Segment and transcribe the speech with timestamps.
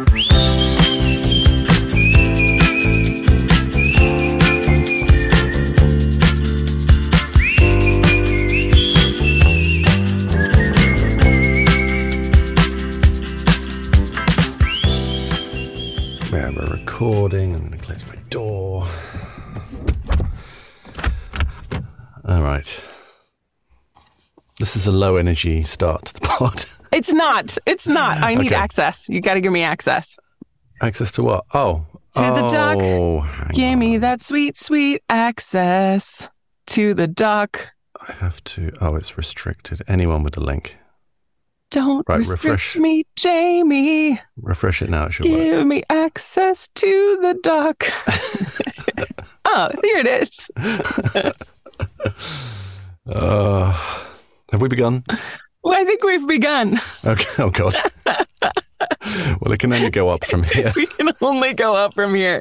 [0.00, 0.06] We
[16.38, 17.54] have a recording.
[17.54, 18.86] I'm going to close my door.
[22.24, 22.84] All right.
[24.58, 26.64] This is a low energy start to the pod.
[27.00, 27.56] It's not.
[27.64, 28.22] It's not.
[28.22, 28.54] I need Okay.
[28.66, 29.08] access.
[29.08, 30.18] You got to give me access.
[30.82, 31.44] Access to what?
[31.54, 31.86] Oh.
[32.16, 32.76] To the duck.
[32.78, 36.30] Oh, hang Give me that sweet, sweet access
[36.66, 37.72] to the duck.
[38.06, 38.70] I have to.
[38.82, 39.80] Oh, it's restricted.
[39.88, 40.76] Anyone with the link.
[41.70, 42.76] Don't Right, restrict refresh.
[42.76, 44.20] me, Jamie.
[44.36, 45.06] Refresh it now.
[45.06, 45.36] It should work.
[45.38, 47.84] Give me access to the duck.
[49.46, 50.50] oh, here it is.
[53.06, 53.72] Uh,
[54.52, 55.02] have we begun?
[55.62, 56.80] Well, I think we've begun.
[57.04, 57.42] Okay.
[57.42, 57.74] Oh, God.
[59.40, 60.72] well, it can only go up from here.
[60.76, 62.40] We can only go up from here.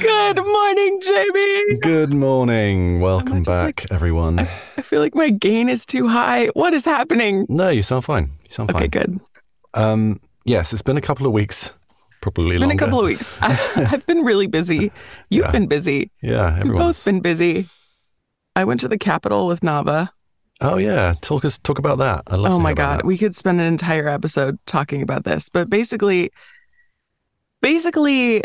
[0.00, 1.76] Good morning, Jamie.
[1.78, 3.00] Good morning.
[3.00, 4.40] Welcome back, everyone.
[4.40, 6.46] I feel like my gain is too high.
[6.54, 7.46] What is happening?
[7.48, 8.30] No, you sound fine.
[8.44, 8.82] You sound Okay, fine.
[8.88, 9.20] Okay, good.
[9.74, 11.72] Um, yes, it's been a couple of weeks.
[12.20, 12.74] Probably It's been longer.
[12.84, 13.36] a couple of weeks.
[13.40, 14.92] I, I've been really busy.
[15.30, 15.50] You've Yeah.
[15.52, 16.10] been busy.
[16.22, 17.68] Yeah, We've both been busy.
[18.54, 20.10] I went to the Capitol with Nava.
[20.64, 22.22] Oh yeah, talk us talk about that.
[22.28, 22.52] I love.
[22.52, 23.04] Oh my god, that.
[23.04, 25.48] we could spend an entire episode talking about this.
[25.48, 26.30] But basically,
[27.60, 28.44] basically,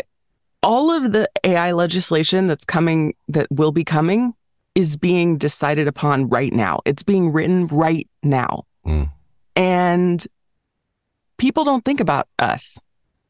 [0.62, 4.34] all of the AI legislation that's coming, that will be coming,
[4.74, 6.80] is being decided upon right now.
[6.84, 9.10] It's being written right now, Mm.
[9.54, 10.26] and
[11.36, 12.80] people don't think about us.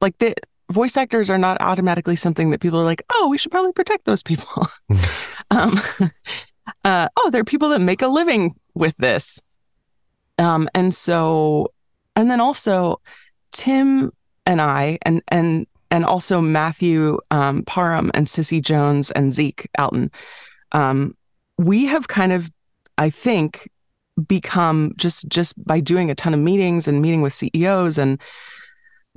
[0.00, 0.34] Like the
[0.70, 4.04] voice actors are not automatically something that people are like, oh, we should probably protect
[4.06, 4.66] those people.
[5.50, 5.78] um,
[6.84, 9.40] uh, oh, there are people that make a living with this.
[10.38, 11.72] Um, and so,
[12.16, 13.00] and then also
[13.52, 14.12] Tim
[14.46, 20.10] and I, and, and, and also Matthew um, Parham and Cissy Jones and Zeke Alton,
[20.72, 21.16] um,
[21.56, 22.50] we have kind of,
[22.98, 23.68] I think,
[24.26, 28.20] become just just by doing a ton of meetings and meeting with CEOs and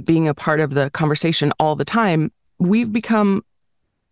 [0.04, 3.44] being a part of the conversation all the time, we've become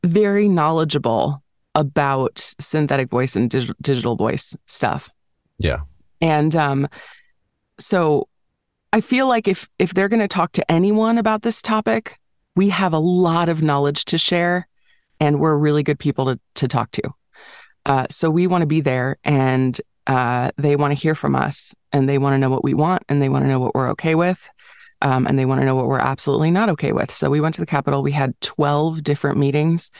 [0.03, 1.43] very knowledgeable
[1.75, 5.09] about synthetic voice and dig- digital voice stuff.
[5.57, 5.81] Yeah.
[6.21, 6.87] And um,
[7.79, 8.27] so
[8.91, 12.17] I feel like if if they're going to talk to anyone about this topic,
[12.55, 14.67] we have a lot of knowledge to share,
[15.19, 17.03] and we're really good people to to talk to.
[17.85, 21.75] Uh, so we want to be there, and uh, they want to hear from us,
[21.91, 23.89] and they want to know what we want, and they want to know what we're
[23.91, 24.49] okay with.
[25.01, 27.09] Um, and they want to know what we're absolutely not okay with.
[27.09, 28.03] So we went to the Capitol.
[28.03, 29.91] We had 12 different meetings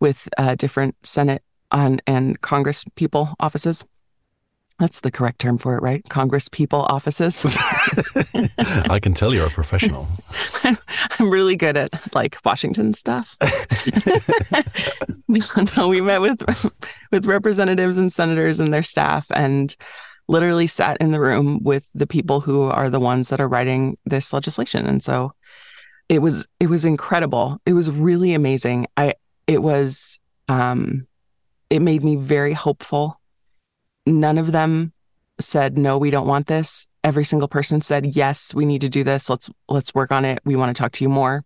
[0.00, 3.84] with uh, different Senate and, and Congress people offices.
[4.78, 6.08] That's the correct term for it, right?
[6.08, 7.44] Congress people offices.
[8.88, 10.06] I can tell you're a professional.
[10.64, 13.36] I'm really good at like Washington stuff.
[15.76, 16.80] no, we met with
[17.10, 19.74] with representatives and senators and their staff and
[20.28, 23.98] literally sat in the room with the people who are the ones that are writing
[24.04, 24.86] this legislation.
[24.86, 25.32] And so
[26.08, 27.58] it was it was incredible.
[27.66, 28.86] It was really amazing.
[28.96, 29.14] I
[29.48, 31.06] it was um
[31.70, 33.20] it made me very hopeful.
[34.06, 34.92] None of them
[35.40, 36.86] said no, we don't want this.
[37.02, 39.28] Every single person said yes, we need to do this.
[39.28, 40.38] Let's let's work on it.
[40.44, 41.44] We want to talk to you more.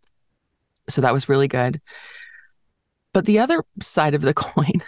[0.88, 1.80] So that was really good.
[3.12, 4.82] But the other side of the coin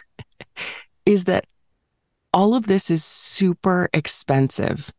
[1.06, 1.46] is that
[2.32, 4.92] all of this is super expensive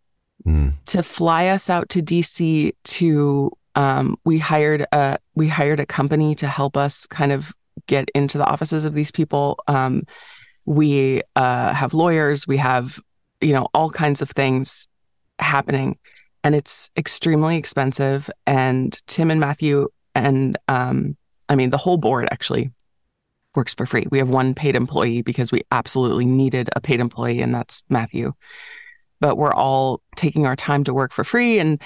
[0.46, 0.74] Mm.
[0.86, 6.36] to fly us out to DC to um, we hired a we hired a company
[6.36, 7.52] to help us kind of
[7.88, 9.60] get into the offices of these people.
[9.68, 10.04] Um,
[10.66, 13.00] we uh, have lawyers, we have
[13.42, 14.88] you know all kinds of things
[15.40, 15.98] happening,
[16.44, 18.30] and it's extremely expensive.
[18.46, 21.18] And Tim and Matthew and um,
[21.50, 22.72] I mean the whole board actually
[23.56, 24.06] works for free.
[24.12, 28.34] We have one paid employee because we absolutely needed a paid employee, and that's Matthew
[29.22, 31.82] but we're all taking our time to work for free and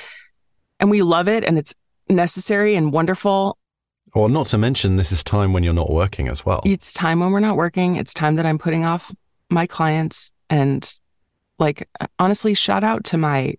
[0.79, 1.75] and we love it and it's
[2.09, 3.57] necessary and wonderful.
[4.13, 6.61] Or not to mention, this is time when you're not working as well.
[6.65, 7.95] It's time when we're not working.
[7.95, 9.13] It's time that I'm putting off
[9.49, 10.91] my clients and
[11.59, 13.55] like honestly shout out to my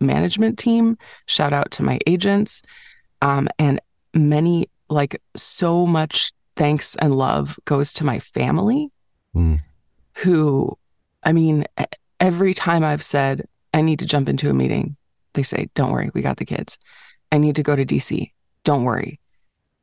[0.00, 0.96] management team,
[1.26, 2.62] shout out to my agents
[3.20, 3.80] um and
[4.14, 8.90] many like so much thanks and love goes to my family
[9.34, 9.60] Mm.
[10.14, 10.78] who
[11.22, 11.66] I mean
[12.20, 14.96] every time I've said I need to jump into a meeting,
[15.34, 16.78] they say, "Don't worry, we got the kids."
[17.30, 18.32] I need to go to DC.
[18.64, 19.20] Don't worry,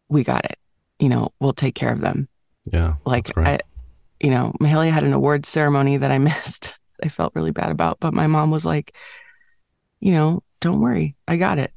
[0.09, 0.57] we got it.
[0.99, 2.27] You know, we'll take care of them.
[2.71, 2.95] Yeah.
[3.05, 3.37] Like.
[3.37, 3.59] I,
[4.19, 6.77] you know, Mahalia had an awards ceremony that I missed.
[7.03, 8.95] I felt really bad about, but my mom was like,
[9.99, 11.71] you know, don't worry, I got it.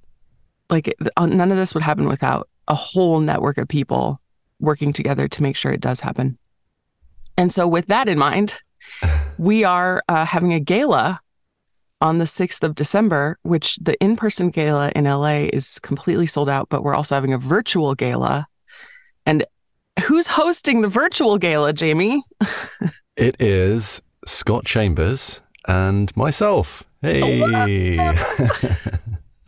[0.71, 4.21] like uh, none of this would happen without a whole network of people
[4.61, 6.39] working together to make sure it does happen.
[7.37, 8.61] And so, with that in mind,
[9.39, 11.21] we are uh, having a gala
[12.01, 16.49] on the 6th of December, which the in person gala in LA is completely sold
[16.49, 18.47] out, but we're also having a virtual gala.
[19.27, 19.45] And
[20.07, 22.23] who's hosting the virtual gala, Jamie?
[23.17, 26.85] it is Scott Chambers and myself.
[27.03, 27.99] Hey.
[27.99, 28.15] Oh,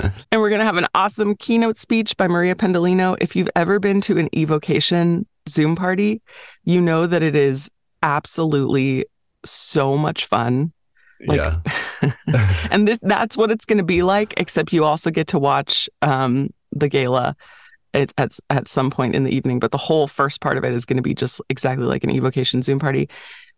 [0.31, 3.17] and we're going to have an awesome keynote speech by Maria Pendolino.
[3.21, 6.23] If you've ever been to an evocation Zoom party,
[6.65, 7.71] you know that it is
[8.03, 9.07] absolutely
[9.45, 10.73] so much fun.
[11.27, 12.13] Like, yeah.
[12.71, 14.35] and this that's what it's going to be like.
[14.37, 17.37] Except you also get to watch um, the gala
[17.95, 19.61] at, at at some point in the evening.
[19.61, 22.11] But the whole first part of it is going to be just exactly like an
[22.11, 23.09] evocation Zoom party.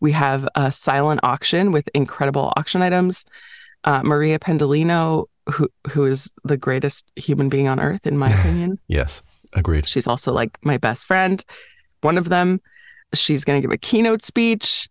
[0.00, 3.24] We have a silent auction with incredible auction items.
[3.84, 8.78] Uh, Maria Pendolino, who who is the greatest human being on earth, in my opinion.
[8.88, 9.22] yes,
[9.52, 9.86] agreed.
[9.86, 11.44] She's also like my best friend.
[12.00, 12.60] One of them.
[13.14, 14.88] She's going to give a keynote speech.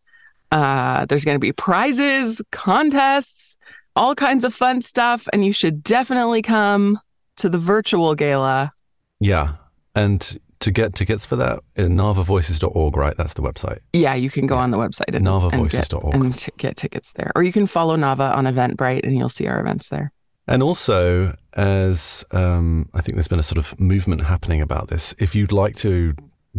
[0.51, 3.57] Uh, there's going to be prizes, contests,
[3.95, 5.27] all kinds of fun stuff.
[5.31, 6.99] And you should definitely come
[7.37, 8.71] to the virtual gala.
[9.19, 9.55] Yeah.
[9.95, 13.17] And to get tickets for that, in navavoices.org, right?
[13.17, 13.79] That's the website.
[13.93, 14.61] Yeah, you can go yeah.
[14.61, 16.13] on the website and, navavoices.org.
[16.13, 17.31] and, get, and get tickets there.
[17.35, 20.11] Or you can follow Nava on Eventbrite and you'll see our events there.
[20.47, 25.13] And also, as um, I think there's been a sort of movement happening about this,
[25.17, 26.15] if you'd like to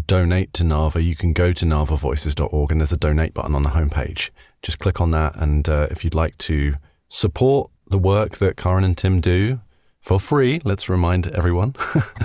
[0.07, 3.71] donate to Nava, you can go to navavoices.org and there's a donate button on the
[3.71, 4.31] homepage.
[4.63, 5.37] Just click on that.
[5.37, 6.75] And uh, if you'd like to
[7.09, 9.61] support the work that Carin and Tim do
[10.01, 11.75] for free, let's remind everyone,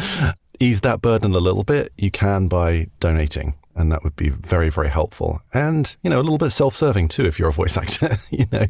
[0.60, 3.56] ease that burden a little bit, you can by donating.
[3.76, 5.42] And that would be very, very helpful.
[5.54, 8.46] And, you know, a little bit self serving too, if you're a voice actor, you
[8.52, 8.66] know,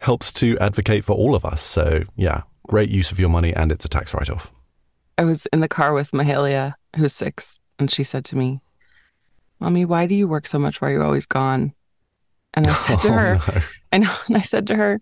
[0.00, 1.62] helps to advocate for all of us.
[1.62, 4.52] So, yeah, great use of your money and it's a tax write off.
[5.16, 8.60] I was in the car with Mahalia, who's six, and she said to me,
[9.60, 10.80] Mommy, why do you work so much?
[10.80, 11.72] Why are you always gone?
[12.54, 13.62] And I said to oh, her, no.
[13.92, 15.00] and, and I said to her,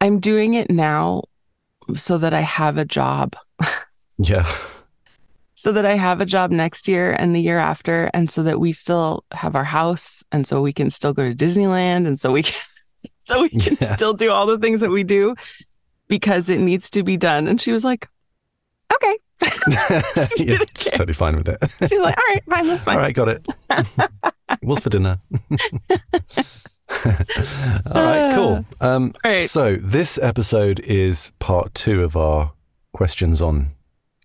[0.00, 1.22] I'm doing it now
[1.94, 3.36] so that I have a job.
[4.18, 4.50] yeah.
[5.54, 8.58] So that I have a job next year and the year after, and so that
[8.58, 12.32] we still have our house, and so we can still go to Disneyland, and so
[12.32, 12.60] we can,
[13.22, 13.94] so we can yeah.
[13.94, 15.36] still do all the things that we do
[16.08, 17.46] because it needs to be done.
[17.46, 18.08] And she was like,
[18.92, 19.18] "Okay."
[20.38, 21.58] yeah, she's totally fine with it.
[21.88, 22.96] She's like, all right, fine, that's fine.
[22.96, 23.46] All right, got it.
[24.62, 25.20] What's for dinner?
[27.06, 28.64] all right, cool.
[28.80, 29.44] Um, right.
[29.44, 32.52] So this episode is part two of our
[32.92, 33.72] questions on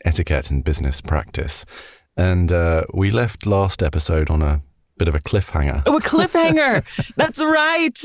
[0.05, 1.65] etiquette and business practice.
[2.15, 4.61] And uh, we left last episode on a
[4.97, 5.83] bit of a cliffhanger.
[5.85, 6.83] Oh, a cliffhanger.
[7.15, 7.97] That's right.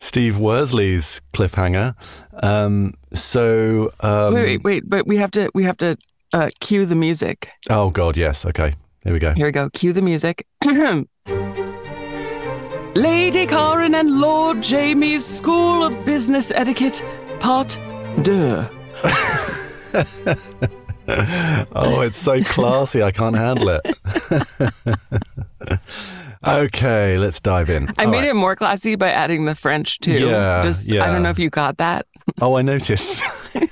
[0.00, 1.94] Steve Worsley's cliffhanger.
[2.42, 5.96] Um, so um, wait, wait, wait, but we have to we have to
[6.32, 7.50] uh, cue the music.
[7.70, 8.46] Oh God, yes.
[8.46, 8.74] Okay,
[9.04, 9.32] here we go.
[9.34, 9.68] Here we go.
[9.70, 10.46] Cue the music.
[12.94, 17.02] Lady Carin and Lord Jamie's School of Business Etiquette,
[17.40, 17.78] Part
[18.22, 18.68] Deux.
[21.74, 23.02] oh, it's so classy.
[23.02, 23.80] I can't handle it.
[26.46, 27.88] okay, let's dive in.
[27.98, 28.28] I All made right.
[28.28, 30.28] it more classy by adding the French too.
[30.28, 31.04] Yeah, Just yeah.
[31.04, 32.06] I don't know if you got that.
[32.40, 33.22] oh, I noticed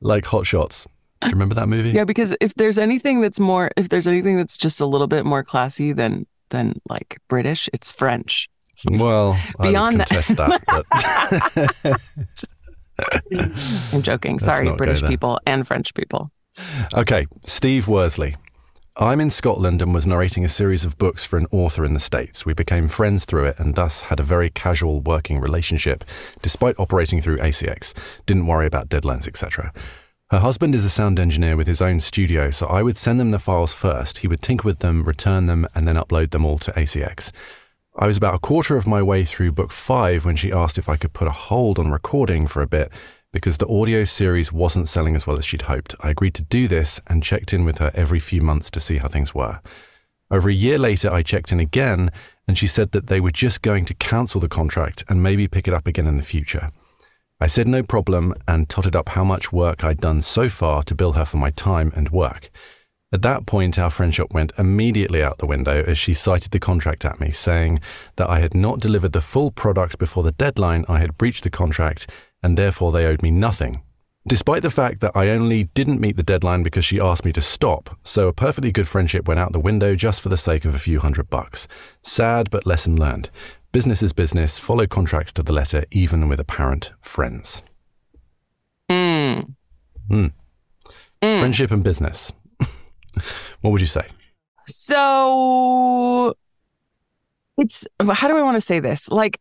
[0.00, 0.86] like Hot Shots.
[1.20, 1.90] Do you remember that movie?
[1.90, 5.26] Yeah, because if there's anything that's more, if there's anything that's just a little bit
[5.26, 8.48] more classy than than like British, it's French.
[8.88, 12.00] Well, beyond that, that
[13.92, 14.38] I'm joking.
[14.38, 16.30] Sorry, British people and French people.
[16.94, 18.36] Okay, Steve Worsley.
[19.00, 22.00] I'm in Scotland and was narrating a series of books for an author in the
[22.00, 22.44] States.
[22.44, 26.02] We became friends through it and thus had a very casual working relationship,
[26.42, 27.94] despite operating through ACX.
[28.26, 29.72] Didn't worry about deadlines, etc.
[30.32, 33.30] Her husband is a sound engineer with his own studio, so I would send them
[33.30, 34.18] the files first.
[34.18, 37.30] He would tinker with them, return them, and then upload them all to ACX.
[37.96, 40.88] I was about a quarter of my way through book five when she asked if
[40.88, 42.90] I could put a hold on recording for a bit
[43.32, 45.94] because the audio series wasn't selling as well as she'd hoped.
[46.00, 48.98] I agreed to do this and checked in with her every few months to see
[48.98, 49.60] how things were.
[50.30, 52.10] Over a year later, I checked in again,
[52.46, 55.68] and she said that they were just going to cancel the contract and maybe pick
[55.68, 56.70] it up again in the future.
[57.40, 60.94] I said no problem and totted up how much work I'd done so far to
[60.94, 62.50] bill her for my time and work.
[63.10, 67.06] At that point, our friendship went immediately out the window as she cited the contract
[67.06, 67.80] at me, saying
[68.16, 71.50] that I had not delivered the full product before the deadline, I had breached the
[71.50, 72.10] contract,
[72.42, 73.82] and therefore they owed me nothing.
[74.26, 77.40] Despite the fact that I only didn't meet the deadline because she asked me to
[77.40, 80.74] stop, so a perfectly good friendship went out the window just for the sake of
[80.74, 81.66] a few hundred bucks.
[82.02, 83.30] Sad, but lesson learned.
[83.72, 87.62] Business is business, follow contracts to the letter, even with apparent friends.
[88.90, 89.54] Mm.
[90.10, 90.32] Mm.
[91.22, 91.38] Mm.
[91.38, 92.32] Friendship and business.
[93.60, 94.06] what would you say?
[94.66, 96.34] So
[97.56, 99.10] it's how do I want to say this?
[99.10, 99.40] Like,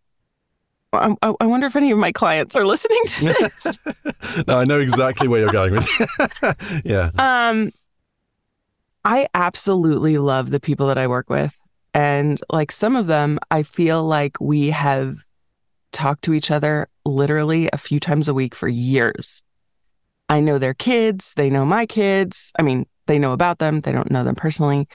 [0.93, 3.25] I, I wonder if any of my clients are listening to
[3.65, 3.79] this.
[4.47, 6.81] no, I know exactly where you're going with.
[6.85, 7.11] yeah.
[7.17, 7.71] um,
[9.03, 11.59] I absolutely love the people that I work with,
[11.93, 15.15] and like some of them, I feel like we have
[15.91, 19.43] talked to each other literally a few times a week for years.
[20.29, 22.51] I know their kids, they know my kids.
[22.59, 24.87] I mean, they know about them, they don't know them personally.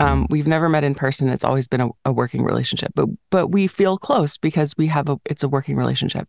[0.00, 1.28] Um, we've never met in person.
[1.28, 5.08] It's always been a, a working relationship, but but we feel close because we have
[5.08, 6.28] a it's a working relationship.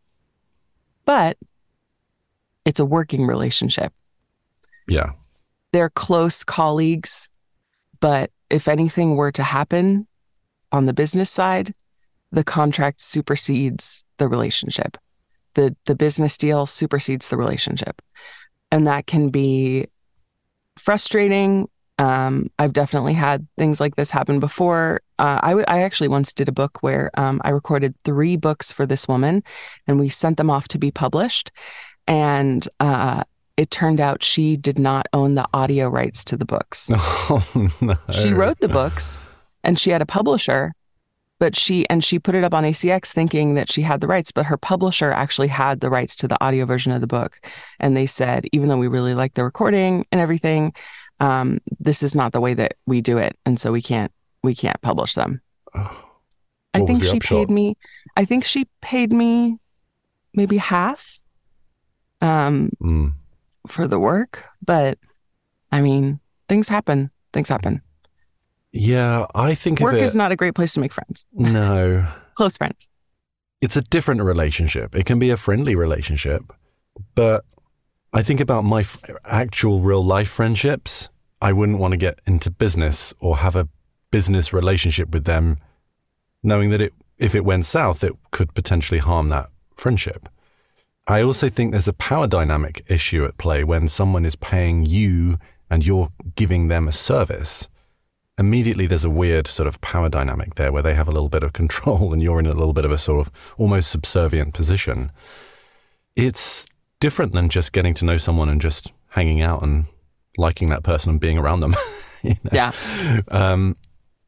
[1.05, 1.37] But
[2.65, 3.93] it's a working relationship.
[4.87, 5.11] Yeah.
[5.71, 7.29] They're close colleagues,
[7.99, 10.07] but if anything were to happen
[10.71, 11.73] on the business side,
[12.31, 14.97] the contract supersedes the relationship.
[15.53, 18.01] The the business deal supersedes the relationship.
[18.71, 19.87] And that can be
[20.77, 21.67] frustrating.
[21.99, 25.01] Um, I've definitely had things like this happen before.
[25.19, 28.71] Uh, I, w- I actually once did a book where um, I recorded three books
[28.71, 29.43] for this woman
[29.85, 31.51] and we sent them off to be published.
[32.07, 33.25] And uh,
[33.57, 36.89] it turned out she did not own the audio rights to the books.
[37.31, 37.95] Oh, no.
[38.11, 39.19] She wrote the books
[39.63, 40.73] and she had a publisher,
[41.37, 44.31] but she and she put it up on ACX thinking that she had the rights,
[44.31, 47.45] but her publisher actually had the rights to the audio version of the book.
[47.79, 50.73] And they said, even though we really liked the recording and everything,
[51.19, 54.11] um, this is not the way that we do it, and so we can't
[54.43, 55.41] we can't publish them.
[56.73, 57.47] I think she upshot?
[57.47, 57.75] paid me.
[58.15, 59.57] I think she paid me
[60.33, 61.19] maybe half
[62.21, 63.13] um, Mm.
[63.67, 64.97] for the work, but
[65.71, 67.11] I mean, things happen.
[67.33, 67.81] Things happen.
[68.71, 70.03] Yeah, I think Work of it.
[70.05, 72.87] is not a great place to make friends, no, close friends.
[73.61, 74.95] it's a different relationship.
[74.95, 76.43] It can be a friendly relationship,
[77.15, 77.43] but
[78.11, 81.09] I think about my f- actual real life friendships.
[81.41, 83.69] I wouldn't want to get into business or have a
[84.11, 85.57] business relationship with them,
[86.41, 90.27] knowing that it, if it went south, it could potentially harm that friendship.
[91.07, 95.37] I also think there's a power dynamic issue at play when someone is paying you
[95.69, 97.67] and you're giving them a service.
[98.37, 101.43] Immediately, there's a weird sort of power dynamic there where they have a little bit
[101.43, 105.11] of control and you're in a little bit of a sort of almost subservient position.
[106.15, 106.65] It's
[106.99, 109.85] different than just getting to know someone and just hanging out and
[110.37, 111.75] liking that person and being around them.
[112.23, 112.51] you know?
[112.51, 112.71] Yeah.
[113.29, 113.77] Um,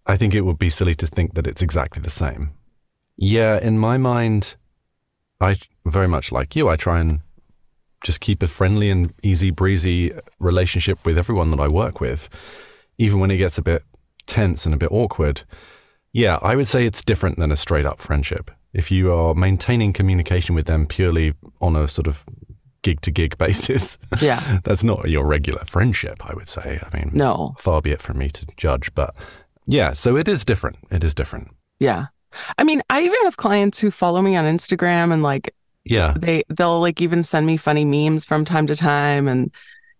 [0.05, 2.51] I think it would be silly to think that it's exactly the same.
[3.17, 4.55] Yeah, in my mind,
[5.39, 6.69] I very much like you.
[6.69, 7.21] I try and
[8.03, 12.29] just keep a friendly and easy breezy relationship with everyone that I work with,
[12.97, 13.83] even when it gets a bit
[14.25, 15.43] tense and a bit awkward.
[16.13, 18.51] Yeah, I would say it's different than a straight up friendship.
[18.73, 22.25] If you are maintaining communication with them purely on a sort of
[22.83, 24.59] gig to gig basis, Yeah.
[24.63, 26.79] that's not your regular friendship, I would say.
[26.81, 27.55] I mean, No.
[27.59, 29.15] far be it from me to judge, but
[29.67, 30.77] yeah, so it is different.
[30.89, 31.49] It is different.
[31.79, 32.07] Yeah.
[32.57, 35.53] I mean, I even have clients who follow me on Instagram and like
[35.85, 36.13] Yeah.
[36.17, 39.51] they they'll like even send me funny memes from time to time and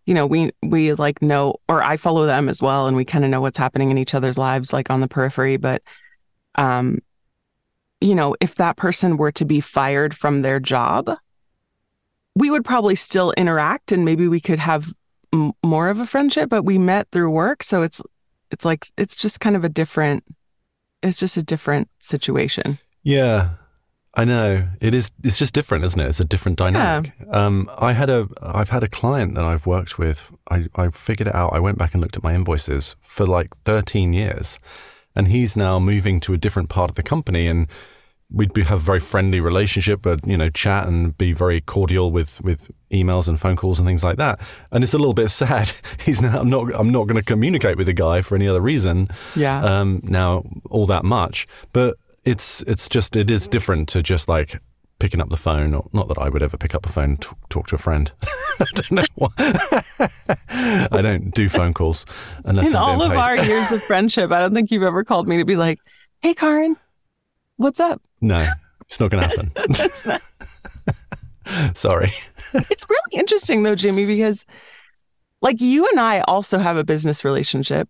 [0.08, 3.24] you know, we we like know or I follow them as well and we kind
[3.24, 5.84] of know what's happening in each other's lives like on the periphery, but
[6.56, 7.00] um
[8.04, 11.12] you know, if that person were to be fired from their job,
[12.36, 14.94] we would probably still interact and maybe we could have
[15.34, 18.02] m- more of a friendship, but we met through work, so it's
[18.52, 20.24] it's like it's just kind of a different
[21.04, 22.78] it's just a different situation.
[23.04, 23.52] Yeah.
[24.14, 24.68] I know.
[24.82, 26.08] It is it's just different, isn't it?
[26.08, 27.14] It's a different dynamic.
[27.32, 30.32] Um I had a I've had a client that I've worked with.
[30.50, 31.54] I, I figured it out.
[31.54, 34.60] I went back and looked at my invoices for like 13 years.
[35.16, 37.68] And he's now moving to a different part of the company and
[38.34, 42.12] we'd be, have a very friendly relationship, but you know, chat and be very cordial
[42.12, 44.40] with with emails and phone calls and things like that.
[44.72, 45.72] And it's a little bit sad.
[46.06, 48.62] He's now I'm not I'm not going to communicate with the guy for any other
[48.62, 49.64] reason Yeah.
[49.64, 51.48] um, now all that much.
[51.74, 54.60] But it's it's just it is different to just like
[55.00, 55.74] picking up the phone.
[55.74, 58.12] Or, not that I would ever pick up a phone and talk, to a friend.
[58.60, 59.30] I don't know why.
[60.92, 62.06] I don't do phone calls
[62.46, 63.18] unless in I'm all of paid.
[63.18, 65.80] our years of friendship, I don't think you've ever called me to be like,
[66.22, 66.78] "Hey, Carin,
[67.58, 68.46] what's up?" No,
[68.86, 69.52] it's not going to happen.
[69.68, 70.22] That's not-
[71.78, 72.14] Sorry.
[72.54, 74.46] it's really interesting though, Jimmy, because
[75.42, 77.90] like you and I also have a business relationship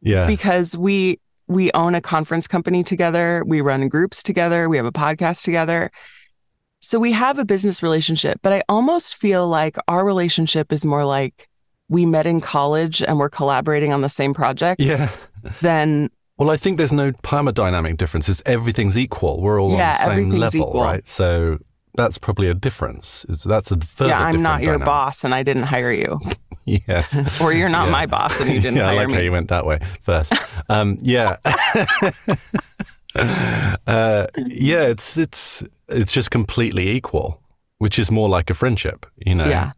[0.00, 0.26] Yeah.
[0.26, 4.92] because we we own a conference company together, we run groups together, we have a
[4.92, 5.90] podcast together.
[6.80, 11.04] So we have a business relationship, but I almost feel like our relationship is more
[11.04, 11.48] like
[11.88, 15.10] we met in college and we're collaborating on the same projects yeah.
[15.62, 18.40] than Well, I think there's no power dynamic differences.
[18.46, 19.40] Everything's equal.
[19.40, 20.82] We're all Yeah, on the same level, equal.
[20.82, 21.06] right?
[21.08, 21.58] So
[21.96, 23.26] that's probably a difference.
[23.28, 24.86] Is that's a further yeah, I'm not your dynamic.
[24.86, 26.18] boss and I didn't hire you.
[26.86, 27.18] Yes.
[27.40, 27.92] or you're not Yeah.
[27.92, 30.34] my boss and you didn't yeah, I hire like how you went that way first.
[30.68, 31.36] Um, yeah,
[33.14, 34.82] uh, yeah.
[34.82, 37.40] It's it's it's just completely equal,
[37.78, 39.48] which is more like a friendship, you know.
[39.48, 39.72] Yeah.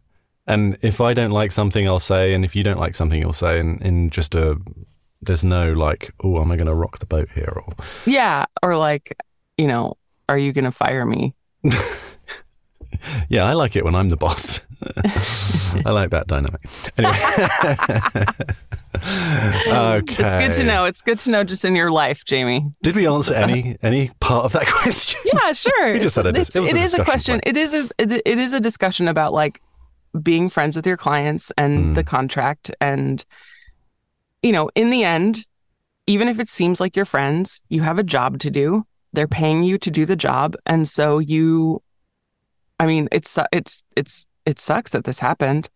[0.47, 3.31] And if I don't like something, I'll say, and if you don't like something, you'll
[3.31, 4.57] say, and in just a
[5.21, 7.53] there's no like, oh, am I going to rock the boat here?
[7.55, 7.73] Or
[8.05, 8.45] Yeah.
[8.63, 9.15] Or like,
[9.57, 9.97] you know,
[10.29, 11.33] are you going to fire me?
[13.29, 14.65] yeah, I like it when I'm the boss.
[15.85, 16.61] I like that dynamic.
[16.97, 17.13] Anyway,
[19.67, 20.23] okay.
[20.23, 20.85] It's good to know.
[20.85, 22.71] It's good to know just in your life, Jamie.
[22.81, 25.21] Did we answer any any part of that question?
[25.25, 25.93] Yeah, sure.
[25.93, 27.35] We just had a dis- it a it is a question.
[27.35, 27.43] point.
[27.47, 29.61] It is a it, it is a discussion about like
[30.21, 31.95] being friends with your clients and Mm.
[31.95, 33.23] the contract and
[34.43, 35.45] you know, in the end,
[36.07, 38.85] even if it seems like you're friends, you have a job to do.
[39.13, 41.81] They're paying you to do the job, and so you
[42.79, 45.69] I mean, it's it's it's it sucks that this happened.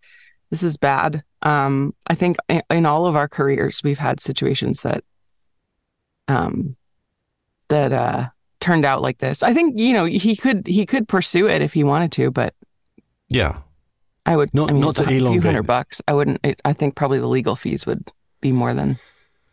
[0.49, 1.23] This is bad.
[1.41, 2.37] Um I think
[2.69, 5.03] in, all of our careers we've had situations that
[6.27, 6.75] um
[7.67, 8.27] that uh
[8.59, 9.43] turned out like this.
[9.43, 12.53] I think you know he could he could pursue it if he wanted to, but
[13.29, 13.59] Yeah.
[14.25, 16.01] I would Not- I mean, not it's to a few hundred bucks.
[16.07, 16.39] I wouldn't.
[16.43, 18.11] It, I think probably the legal fees would
[18.41, 18.99] be more than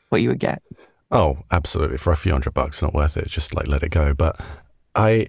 [0.09, 0.63] what you would get.
[1.11, 1.99] Oh, absolutely.
[1.99, 3.29] For a few hundred bucks, not worth it.
[3.29, 4.15] Just like let it go.
[4.15, 4.41] But
[4.95, 5.29] I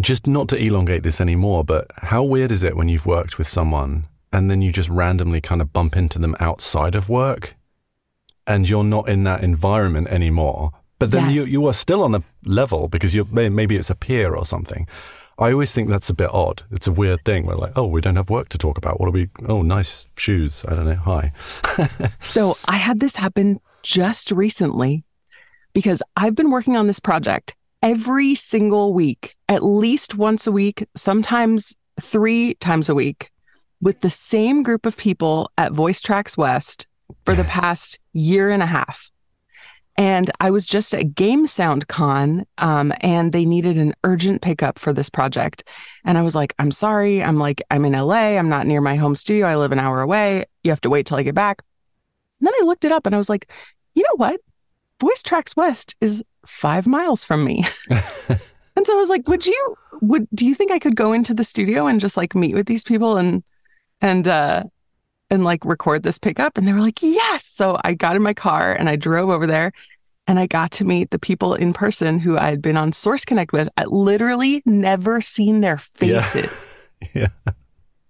[0.00, 3.46] just not to elongate this anymore, but how weird is it when you've worked with
[3.46, 7.56] someone and then you just randomly kind of bump into them outside of work
[8.46, 10.70] and you're not in that environment anymore?
[10.98, 11.52] But then you, Yes.
[11.52, 14.86] you are still on a level because you're maybe it's a peer or something.
[15.38, 16.62] I always think that's a bit odd.
[16.70, 17.46] It's a weird thing.
[17.46, 19.00] We're like, oh, we don't have work to talk about.
[19.00, 19.28] What are we?
[19.48, 20.64] Oh, nice shoes.
[20.68, 20.94] I don't know.
[20.96, 21.32] Hi.
[22.22, 25.04] So I had this happen just recently
[25.72, 30.86] because I've been working on this project every single week, at least once a week,
[30.94, 33.30] sometimes three times a week,
[33.80, 36.86] with the same group of people at Voice Tracks West
[37.26, 39.10] for the past year and a half.
[39.96, 44.78] And I was just at Game Sound Con, um, and they needed an urgent pickup
[44.78, 45.64] for this project.
[46.04, 47.22] And I was like, I'm sorry.
[47.22, 48.38] I'm like, I'm in LA.
[48.38, 49.46] I'm not near my home studio.
[49.46, 50.44] I live an hour away.
[50.64, 51.62] You have to wait till I get back.
[52.40, 53.50] And then I looked it up and I was like,
[53.94, 54.40] you know what?
[55.00, 57.64] Voice Tracks West is five miles from me.
[57.90, 61.34] and so I was like, would you, would, do you think I could go into
[61.34, 63.44] the studio and just like meet with these people and,
[64.00, 64.64] and, uh,
[65.32, 66.56] and like record this pickup?
[66.58, 67.44] And they were like, yes.
[67.44, 69.72] So I got in my car and I drove over there
[70.28, 73.24] and I got to meet the people in person who I had been on Source
[73.24, 73.68] Connect with.
[73.76, 77.28] I literally never seen their faces yeah.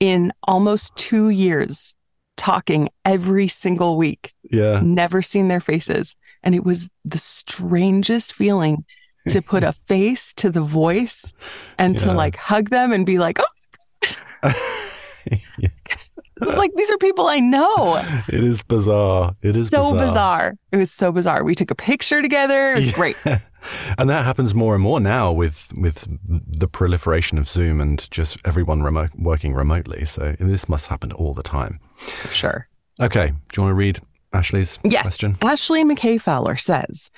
[0.00, 1.94] in almost two years,
[2.37, 4.80] talking every single week Yeah.
[4.82, 6.16] never seen their faces.
[6.42, 8.85] And it was the strangest feeling
[9.28, 11.32] to put a face to the voice
[11.78, 14.11] and to like hug them and be like, oh,
[14.42, 14.52] Yeah.
[16.48, 18.02] it's like these are people I know.
[18.28, 19.35] It is bizarre.
[19.42, 20.55] It is so bizarre.
[20.70, 21.44] It was so bizarre.
[21.44, 22.72] We took a picture together.
[22.72, 22.92] It was Yeah.
[22.94, 23.16] great.
[23.98, 28.38] and that happens more and more now with with the proliferation of Zoom and just
[28.44, 30.05] everyone remote, working remotely.
[30.05, 31.78] So this must happen all the time.
[32.31, 32.68] Sure.
[33.00, 33.98] Okay, do you want to read
[34.33, 35.02] Ashley's Yes.
[35.02, 35.37] question?
[35.42, 37.11] Ashley McKay Fowler says,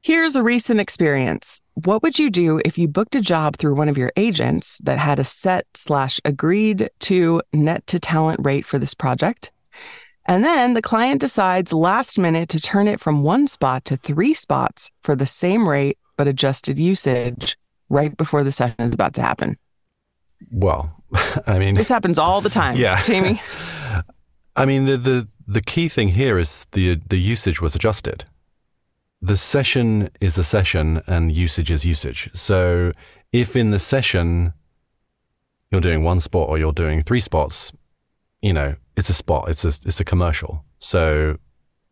[0.00, 1.60] Here's a recent experience.
[1.74, 4.98] What would you do if you booked a job through one of your agents that
[4.98, 9.50] had a set slash agreed to net to talent rate for this project?
[10.26, 14.34] And then the client decides last minute to turn it from one spot to three
[14.34, 17.56] spots for the same rate, but adjusted usage
[17.88, 19.56] right before the session is about to happen.
[20.52, 21.02] Well,
[21.46, 22.76] I mean, This happens all the time.
[22.76, 23.02] Yeah.
[23.02, 23.40] Jamie.
[24.56, 28.24] I mean the, the the key thing here is the the usage was adjusted.
[29.20, 32.30] The session is a session and usage is usage.
[32.34, 32.92] So
[33.32, 34.52] if in the session
[35.70, 37.72] you're doing one spot or you're doing three spots,
[38.40, 40.64] you know, it's a spot, it's a it's a commercial.
[40.78, 41.36] So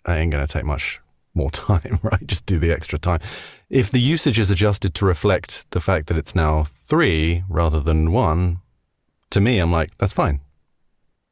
[0.04, 1.00] I ain't gonna take much
[1.34, 2.24] more time, right?
[2.26, 3.20] Just do the extra time.
[3.68, 8.12] If the usage is adjusted to reflect the fact that it's now three rather than
[8.12, 8.60] one,
[9.30, 10.40] to me, I'm like, that's fine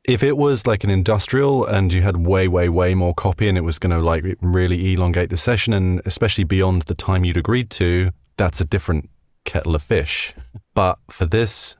[0.05, 3.57] if it was like an industrial and you had way, way, way more copy and
[3.57, 7.39] it was going to like really elongate the session and especially beyond the time you'd
[7.39, 9.09] agreed to, that's a different
[9.45, 10.35] kettle of fish.
[10.75, 11.77] But for this,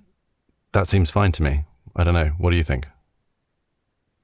[0.73, 1.65] that seems fine to me.
[1.95, 2.33] I don't know.
[2.39, 2.87] What do you think?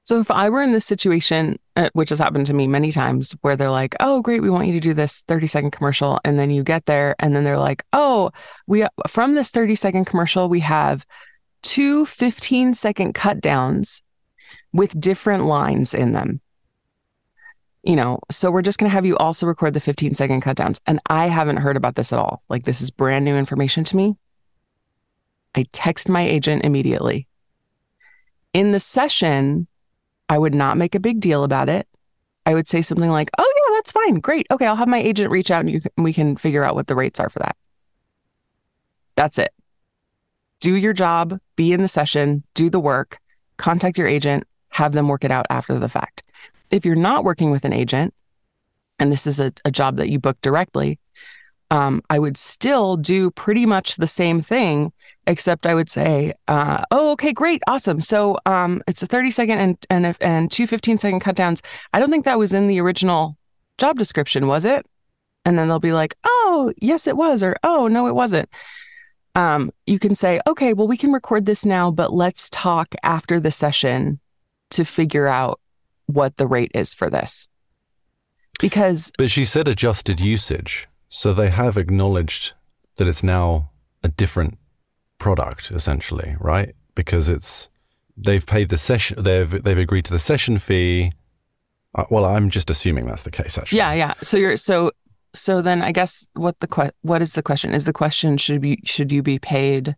[0.03, 3.33] So if I were in this situation, uh, which has happened to me many times,
[3.43, 6.37] where they're like, "Oh, great, we want you to do this 30 second commercial," and
[6.37, 8.33] then you get there, and then they're like, "Oh,
[8.67, 11.07] we from this 30 second commercial, we have
[11.63, 14.03] two 15 second cut downs
[14.73, 16.41] with different lines in them."
[17.83, 20.57] You know, so we're just going to have you also record the 15 second cut
[20.57, 20.81] downs.
[20.87, 22.43] And I haven't heard about this at all.
[22.51, 24.17] Like, this is brand new information to me.
[25.55, 27.27] I text my agent immediately.
[28.53, 29.67] In the session,
[30.29, 31.89] I would not make a big deal about it.
[32.47, 34.15] I would say something like, "Oh yeah, that's fine.
[34.21, 34.47] Great.
[34.51, 36.95] Okay, I'll have my agent reach out and can, we can figure out what the
[36.95, 37.57] rates are for that."
[39.17, 39.53] That's it.
[40.61, 43.19] Do your job, be in the session, do the work,
[43.57, 46.23] contact your agent, have them work it out after the fact.
[46.71, 48.15] If you're not working with an agent,
[48.99, 50.99] and this is a, a job that you book directly,
[51.71, 54.93] um, I would still do pretty much the same thing,
[55.27, 58.01] except I would say, uh, "Oh, okay, great, awesome.
[58.01, 61.63] So um, it's a 30 second and and and two 15 second cut downs.
[61.93, 63.37] I don't think that was in the original
[63.79, 64.85] job description, was it?"
[65.45, 68.49] And then they'll be like, "Oh, yes, it was," or "Oh, no, it wasn't."
[69.35, 73.39] Um, you can say, "Okay, well, we can record this now, but let's talk after
[73.39, 74.21] the session
[74.71, 75.61] to figure out
[76.07, 77.49] what the rate is for this."
[78.61, 80.87] Because, but she said adjusted usage.
[81.09, 82.53] So they have acknowledged
[82.97, 83.71] that it's now
[84.03, 84.59] a different
[85.19, 86.75] product, essentially, right?
[86.95, 87.69] Because it's
[88.17, 91.13] they've paid the session, they've they've agreed to the session fee.
[91.95, 93.79] Uh, well, I'm just assuming that's the case, actually.
[93.79, 94.15] Yeah, yeah.
[94.23, 94.93] So you're so
[95.35, 97.73] so then I guess what the que- what is the question?
[97.75, 99.97] Is the question should be should you be paid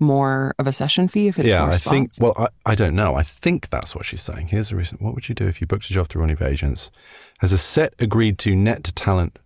[0.00, 1.90] more of a session fee if it's yeah, more I spots?
[1.94, 2.10] think.
[2.18, 3.14] Well, I, I don't know.
[3.14, 4.48] I think that's what she's saying.
[4.48, 4.98] Here's a reason.
[5.00, 6.90] What would you do if you booked a job through one of your agents?
[7.38, 9.38] Has a set agreed to net to talent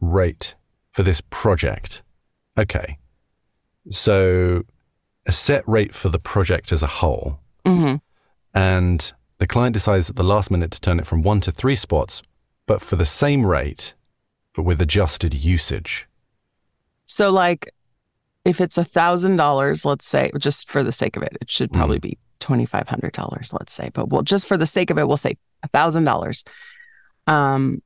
[0.00, 0.54] rate
[0.92, 2.02] for this project?
[2.58, 2.98] Okay,
[3.90, 4.62] so
[5.26, 8.00] a set rate for the project as a whole, Mhm.
[8.54, 11.76] and the client decides at the last minute to turn it from one to three
[11.76, 12.22] spots,
[12.66, 13.94] but for the same rate,
[14.56, 16.08] but with adjusted usage.
[17.04, 17.70] So like
[18.44, 21.72] if it's a thousand dollars, let's say, just for the sake of it, it should
[21.72, 23.90] probably be twenty five hundred dollars, let's say.
[23.92, 26.42] But we'll just for the sake of it, we'll say a thousand dollars.
[27.26, 27.82] Um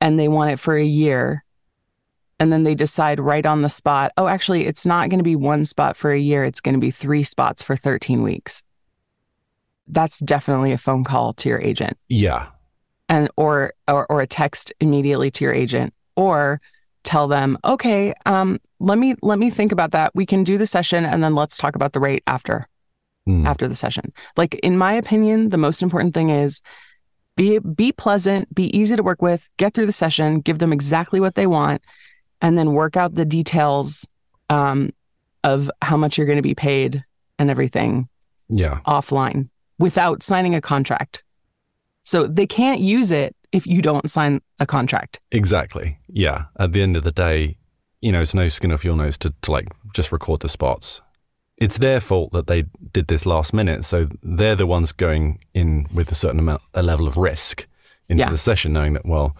[0.00, 1.44] and they want it for a year.
[2.38, 5.36] And then they decide right on the spot, oh, actually, it's not going to be
[5.36, 6.42] one spot for a year.
[6.42, 8.62] It's going to be three spots for 13 weeks.
[9.86, 12.46] That's definitely a phone call to your agent Yeah,
[13.10, 16.58] and or or, or a text immediately to your agent or
[17.04, 20.66] tell them okay um, let me let me think about that we can do the
[20.66, 22.66] session and then let's talk about the rate after
[23.28, 23.44] Mm.
[23.44, 26.62] after the session like in my opinion the most important thing is
[27.36, 31.20] be be pleasant be easy to work with get through the session give them exactly
[31.20, 31.82] what they want
[32.40, 34.08] and then work out the details
[34.48, 34.90] um,
[35.44, 37.04] of how much you're going to be paid
[37.38, 38.08] and everything
[38.48, 41.22] yeah, offline without signing a contract.
[42.10, 45.20] So they can't use it if you don't sign a contract.
[45.30, 45.96] exactly.
[46.08, 47.56] Yeah, at the end of the day,
[48.00, 51.02] you know, it's no skin off your nose to, to like just record the spots.
[51.56, 55.86] It's their fault that they did this last minute, so they're the ones going in
[55.94, 57.68] with a certain amount, a level of risk
[58.08, 58.30] into Yeah.
[58.30, 59.36] the session, knowing that well,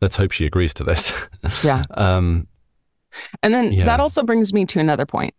[0.00, 1.28] let's hope she agrees to this.
[1.62, 1.84] Yeah.
[1.90, 2.48] um,
[3.44, 3.84] And then Yeah.
[3.84, 5.34] that also brings me to another point.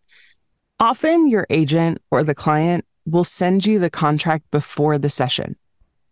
[0.80, 5.58] Often your agent or the client will send you the contract before the session.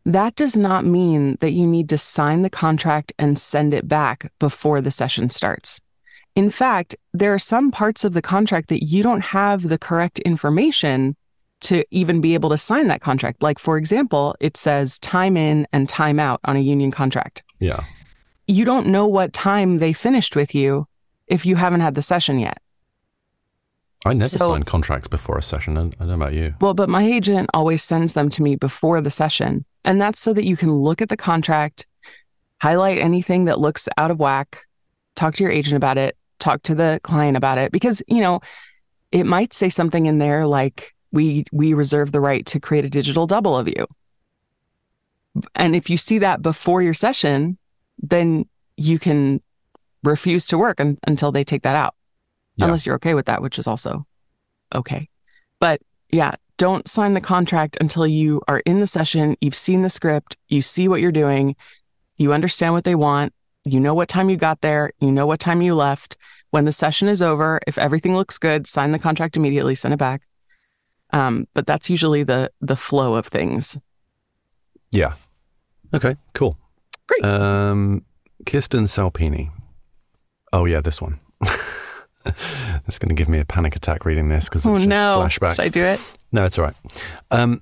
[0.06, 4.32] That does not mean that you need to sign the contract and send it back
[4.40, 5.82] before the session starts.
[6.36, 10.20] In fact, there are some parts of the contract that you don't have the correct
[10.20, 11.16] information
[11.62, 13.42] to even be able to sign that contract.
[13.42, 17.42] Like, for example, it says time in and time out on a union contract.
[17.60, 17.84] yeah,
[18.48, 20.88] You don't know what time they finished with you
[21.26, 22.60] if you haven't had the session yet.
[24.06, 25.78] I never So- sign contracts before a session.
[25.78, 26.54] I I don't know about you.
[26.62, 29.66] Well, but my agent always sends them to me before the session.
[29.86, 31.88] And that's so that you can look at the contract,
[32.62, 34.66] highlight anything that looks out of whack,
[35.16, 37.72] talk to your agent about it, talk to the client about it.
[37.72, 38.42] Because, you know,
[39.12, 42.90] it might say something in there like, we we reserve the right to create a
[42.90, 43.86] digital double of you.
[45.54, 47.58] And if you see that before your session,
[48.00, 48.46] then
[48.76, 49.42] you can
[50.04, 51.96] refuse to work un- until they take that out
[52.58, 52.66] Yeah.
[52.66, 54.06] unless you're okay with that, which is also
[54.74, 55.10] okay.
[55.60, 59.90] But yeah, don't sign the contract until you are in the session, you've seen the
[59.90, 61.56] script, you see what you're doing,
[62.18, 63.34] you understand what they want,
[63.66, 66.18] you know what time you got there, you know what time you left.
[66.52, 69.98] When the session is over, if everything looks good, sign the contract immediately, send it
[69.98, 70.22] back.
[71.12, 73.78] Um, but that's usually the the flow of things.
[74.92, 75.14] Yeah.
[75.94, 76.58] Okay, cool.
[77.08, 77.24] Great.
[77.24, 78.04] Um,
[78.46, 79.52] Kirsten Salpini.
[80.54, 81.20] Oh, yeah, this one.
[82.24, 85.20] That's going to give me a panic attack reading this because it's oh just no!
[85.22, 85.56] flashbacks.
[85.56, 86.00] Should I do it?
[86.36, 86.76] No, it's all right.
[87.32, 87.62] Um,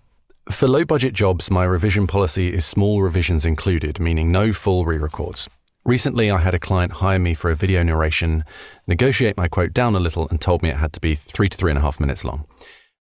[0.49, 4.97] for low budget jobs, my revision policy is small revisions included, meaning no full re
[4.97, 5.47] records.
[5.85, 8.43] Recently, I had a client hire me for a video narration,
[8.87, 11.55] negotiate my quote down a little, and told me it had to be three to
[11.55, 12.47] three and a half minutes long.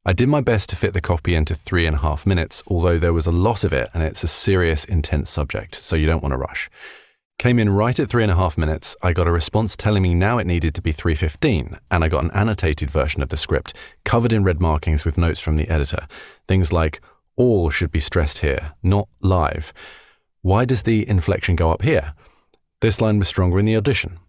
[0.05, 2.99] I did my best to fit the copy into three and a half minutes, although
[2.99, 6.23] there was a lot of it and it's a serious, intense subject, so you don't
[6.23, 6.69] want to rush.
[7.43, 8.95] Came in right at three and a half minutes.
[9.03, 12.23] I got a response telling me now it needed to be 3.15, and I got
[12.23, 16.07] an annotated version of the script, covered in red markings with notes from the editor.
[16.47, 17.01] Things like,
[17.35, 19.73] all should be stressed here, not live.
[20.43, 22.15] Why does the inflection go up here?
[22.81, 24.21] This line was stronger in the audition.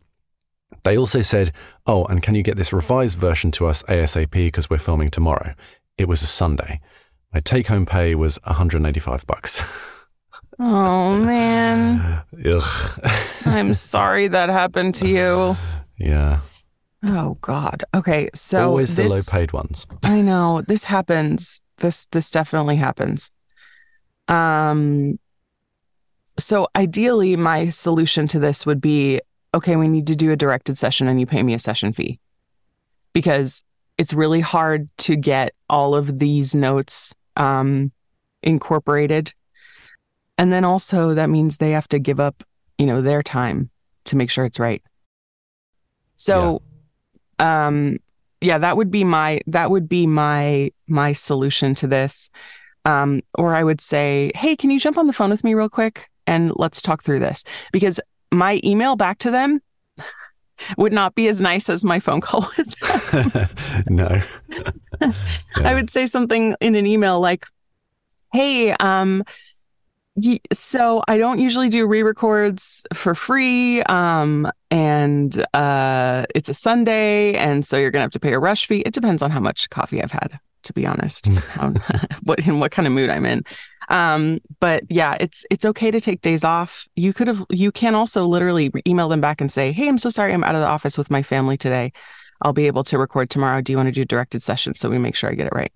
[0.81, 1.51] They also said,
[1.85, 5.53] Oh, and can you get this revised version to us ASAP because we're filming tomorrow?
[5.99, 6.81] It was a Sunday.
[7.31, 9.91] My take home pay was 185 bucks.
[10.59, 12.23] Oh man.
[12.45, 12.99] Ugh.
[13.45, 15.57] I'm sorry that happened to you.
[15.97, 16.41] Yeah.
[17.03, 17.83] Oh God.
[17.93, 19.85] Okay, so Always the low paid ones.
[20.03, 21.61] I know this happens.
[21.77, 23.29] This this definitely happens.
[24.27, 25.19] Um.
[26.39, 29.21] So ideally, my solution to this would be
[29.53, 29.75] okay.
[29.75, 32.19] We need to do a directed session, and you pay me a session fee
[33.13, 33.63] because
[33.97, 37.91] it's really hard to get all of these notes um,
[38.41, 39.33] incorporated,
[40.37, 42.43] and then also that means they have to give up,
[42.77, 43.69] you know, their time
[44.05, 44.81] to make sure it's right.
[46.15, 46.61] So,
[47.39, 47.97] um,
[48.41, 52.29] yeah, that would be my that would be my my solution to this.
[52.85, 55.69] Um, or I would say, hey, can you jump on the phone with me real
[55.69, 57.99] quick and let's talk through this because
[58.31, 59.61] my email back to them
[60.77, 62.75] would not be as nice as my phone call with
[63.87, 63.93] them.
[63.95, 64.21] no.
[65.63, 67.45] I would say something in an email like,
[68.33, 69.23] "Hey, um,
[70.51, 77.65] so I don't usually do re-records for free, um, and uh, it's a Sunday, and
[77.65, 78.81] so you're gonna have to pay a rush fee.
[78.81, 81.27] It depends on how much coffee I've had, to be honest,
[82.23, 83.43] what in what kind of mood I'm in.
[83.89, 86.87] Um, but yeah, it's it's okay to take days off.
[86.95, 90.09] You could have you can also literally email them back and say, "Hey, I'm so
[90.09, 91.91] sorry, I'm out of the office with my family today."
[92.43, 93.61] I'll be able to record tomorrow.
[93.61, 95.71] Do you want to do directed sessions so we make sure I get it right?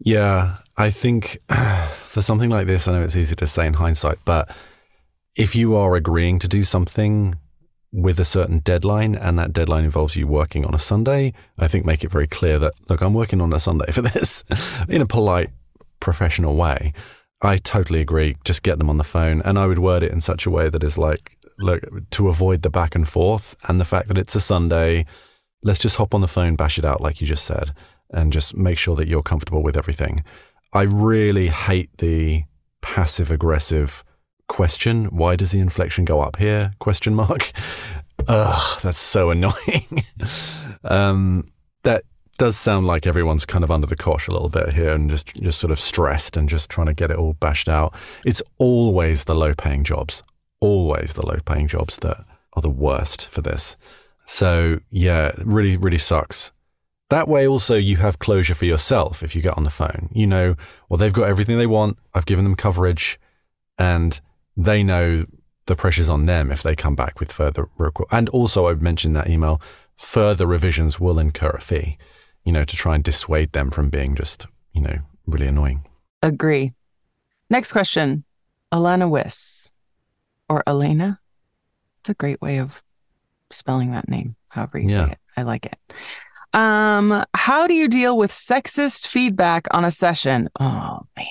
[0.00, 1.38] Yeah, I think
[1.94, 4.50] for something like this, I know it's easy to say in hindsight, but
[5.36, 7.34] if you are agreeing to do something
[7.92, 11.84] with a certain deadline and that deadline involves you working on a Sunday, I think
[11.84, 14.42] make it very clear that, look, I'm working on a Sunday for this
[14.88, 15.50] in a polite,
[16.00, 16.94] professional way.
[17.42, 18.38] I totally agree.
[18.44, 19.42] Just get them on the phone.
[19.42, 22.62] And I would word it in such a way that is like, look, to avoid
[22.62, 25.04] the back and forth and the fact that it's a Sunday,
[25.62, 27.74] let's just hop on the phone, bash it out, like you just said,
[28.12, 30.24] and just make sure that you're comfortable with everything.
[30.72, 32.44] I really hate the
[32.80, 34.04] passive aggressive
[34.48, 35.06] question.
[35.06, 36.72] Why does the inflection go up here?
[36.78, 37.52] Question mark.
[38.28, 40.04] Ugh, that's so annoying.
[40.84, 41.50] um,
[41.82, 42.04] that
[42.38, 45.34] does sound like everyone's kind of under the cosh a little bit here and just
[45.42, 47.94] just sort of stressed and just trying to get it all bashed out.
[48.24, 50.22] It's always the low paying jobs,
[50.60, 53.76] always the low paying jobs that are the worst for this.
[54.26, 56.52] So yeah, really really sucks.
[57.10, 60.08] That way also you have closure for yourself if you get on the phone.
[60.12, 60.56] You know,
[60.88, 61.98] well they've got everything they want.
[62.14, 63.20] I've given them coverage
[63.78, 64.20] and
[64.56, 65.26] they know
[65.66, 69.14] the pressure's on them if they come back with further requ- and also I mentioned
[69.16, 69.60] that email
[69.96, 71.98] further revisions will incur a fee
[72.42, 75.84] you know, to try and dissuade them from being just, you know, really annoying.
[76.22, 76.72] Agree.
[77.50, 78.24] Next question.
[78.72, 79.70] Alana Wiss
[80.48, 81.20] or Elena.
[82.00, 82.82] It's a great way of
[83.50, 85.04] spelling that name, however you Yeah.
[85.06, 85.18] say it.
[85.36, 85.76] I like it.
[86.52, 90.48] Um, how do you deal with sexist feedback on a session?
[90.58, 91.26] Oh man.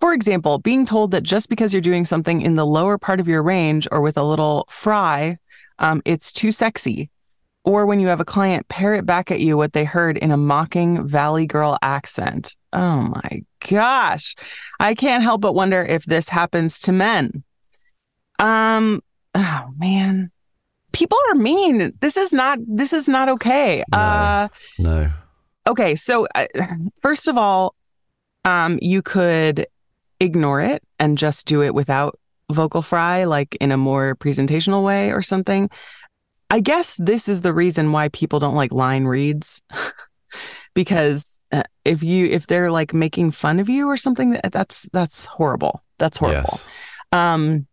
[0.00, 3.28] For example, being told that just because you're doing something in the lower part of
[3.28, 5.38] your range or with a little fry,
[5.78, 7.10] um, it's too sexy.
[7.64, 10.36] Or when you have a client parrot back at you what they heard in a
[10.36, 12.56] mocking Valley Girl accent.
[12.72, 14.36] Oh my gosh.
[14.78, 17.42] I can't help but wonder if this happens to men.
[18.38, 19.02] Um,
[19.34, 20.30] oh man.
[20.96, 21.92] People are mean.
[22.00, 23.84] This is not this is not okay.
[23.92, 23.98] No.
[23.98, 25.12] Uh No.
[25.66, 26.46] okay, so uh,
[27.02, 27.74] first of all,
[28.46, 29.66] um you could
[30.20, 32.18] ignore it and just do it without
[32.50, 35.68] vocal fry like in a more presentational way or something.
[36.48, 39.60] I guess this is the reason why people don't like line reads
[40.74, 44.88] because uh, if you if they're like making fun of you or something that, that's
[44.94, 45.82] that's horrible.
[45.98, 46.48] That's horrible.
[46.48, 46.68] Yes.
[47.12, 47.66] Um,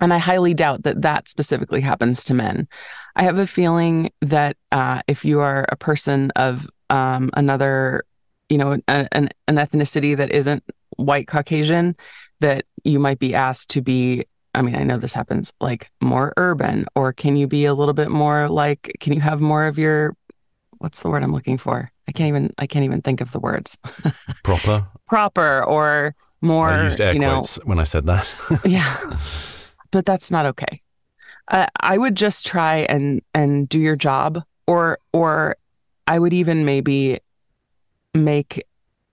[0.00, 2.68] and I highly doubt that that specifically happens to men.
[3.16, 8.04] I have a feeling that uh, if you are a person of um, another,
[8.48, 10.62] you know, an, an, an ethnicity that isn't
[10.96, 11.96] white Caucasian,
[12.40, 14.24] that you might be asked to be.
[14.54, 17.94] I mean, I know this happens like more urban, or can you be a little
[17.94, 18.96] bit more like?
[19.00, 20.16] Can you have more of your?
[20.78, 21.90] What's the word I'm looking for?
[22.08, 22.54] I can't even.
[22.56, 23.76] I can't even think of the words.
[24.44, 24.86] Proper.
[25.06, 26.70] Proper or more.
[26.70, 28.60] I used air you know, quotes when I said that.
[28.64, 29.18] yeah
[29.90, 30.80] but that's not okay
[31.48, 35.56] uh, i would just try and and do your job or or
[36.06, 37.18] i would even maybe
[38.14, 38.62] make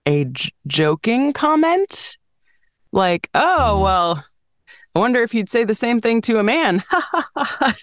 [0.06, 2.16] a j- joking comment
[2.92, 3.82] like oh Mm.
[3.82, 4.24] well
[4.94, 6.82] I wonder if you'd say the same thing to a man.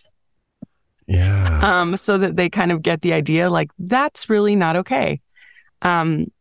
[1.06, 1.82] Yeah.
[1.82, 5.20] um, so that they kind of get the idea like that's really not okay.
[5.82, 6.32] Um,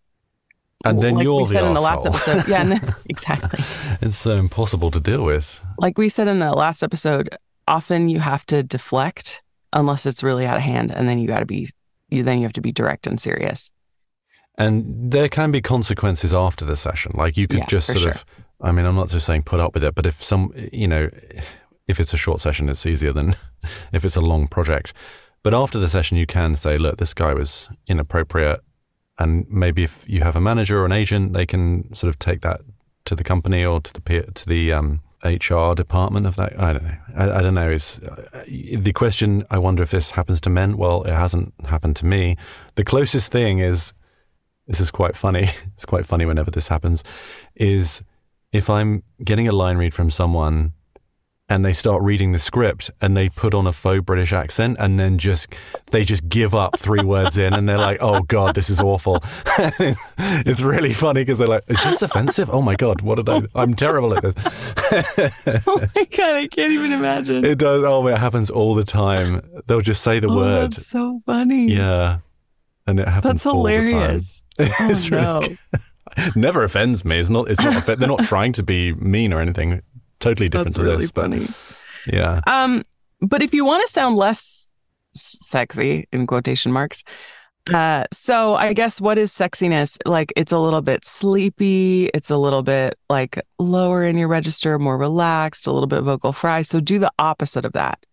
[0.84, 2.48] and then like you're we the said in the last episode.
[2.48, 3.60] Yeah, and- exactly.
[4.00, 5.60] it's so impossible to deal with.
[5.78, 7.28] Like we said in the last episode,
[7.68, 9.42] often you have to deflect
[9.72, 11.68] unless it's really out of hand, and then you got to be,
[12.10, 13.70] you then you have to be direct and serious.
[14.58, 17.12] And there can be consequences after the session.
[17.14, 18.10] Like you could Yeah, just sort sure.
[18.10, 18.24] of,
[18.60, 21.08] I mean, I'm not just saying put up with it, but if some, you know,
[21.88, 23.34] if it's a short session, it's easier than
[23.92, 24.92] if it's a long project.
[25.42, 28.60] But after the session, you can say, look, this guy was inappropriate.
[29.22, 32.40] And maybe if you have a manager or an agent, they can sort of take
[32.40, 32.60] that
[33.04, 36.58] to the company or to the to the um, HR department of that.
[36.58, 36.96] I don't know.
[37.16, 37.70] I, I don't know.
[37.70, 39.44] It's uh, the question.
[39.50, 40.76] I wonder if this happens to men.
[40.76, 42.36] Well, it hasn't happened to me.
[42.74, 43.94] The closest thing is
[44.66, 45.48] this is quite funny.
[45.74, 47.02] It's quite funny whenever this happens.
[47.54, 48.02] Is
[48.52, 50.72] if I'm getting a line read from someone
[51.52, 54.98] and they start reading the script and they put on a faux British accent and
[54.98, 55.54] then just
[55.90, 59.22] they just give up three words in and they're like, "Oh God, this is awful."
[59.58, 62.48] it's really funny because they're like, "Is this offensive?
[62.50, 63.42] Oh my God, what did I?
[63.54, 64.34] I'm terrible at this."
[65.66, 67.44] oh my god, I can't even imagine.
[67.44, 67.84] It does.
[67.84, 69.42] Oh, it happens all the time.
[69.66, 70.72] They'll just say the oh, word.
[70.72, 71.70] that's so funny.
[71.70, 72.20] Yeah,
[72.86, 73.24] and it happens.
[73.30, 73.86] that's all the time.
[73.88, 74.46] hilarious.
[74.58, 75.58] Oh, it's really
[76.34, 77.18] never offends me.
[77.18, 77.50] It's not.
[77.50, 77.84] It's not.
[77.84, 79.82] They're not trying to be mean or anything.
[80.22, 81.10] Totally different That's to really this.
[81.12, 81.46] but funny.
[82.06, 82.40] yeah.
[82.46, 82.84] Um,
[83.20, 84.70] but if you want to sound less
[85.14, 87.02] sexy in quotation marks,
[87.72, 89.98] uh, so I guess what is sexiness?
[90.06, 94.78] Like it's a little bit sleepy, it's a little bit like lower in your register,
[94.78, 96.62] more relaxed, a little bit vocal fry.
[96.62, 98.04] So do the opposite of that.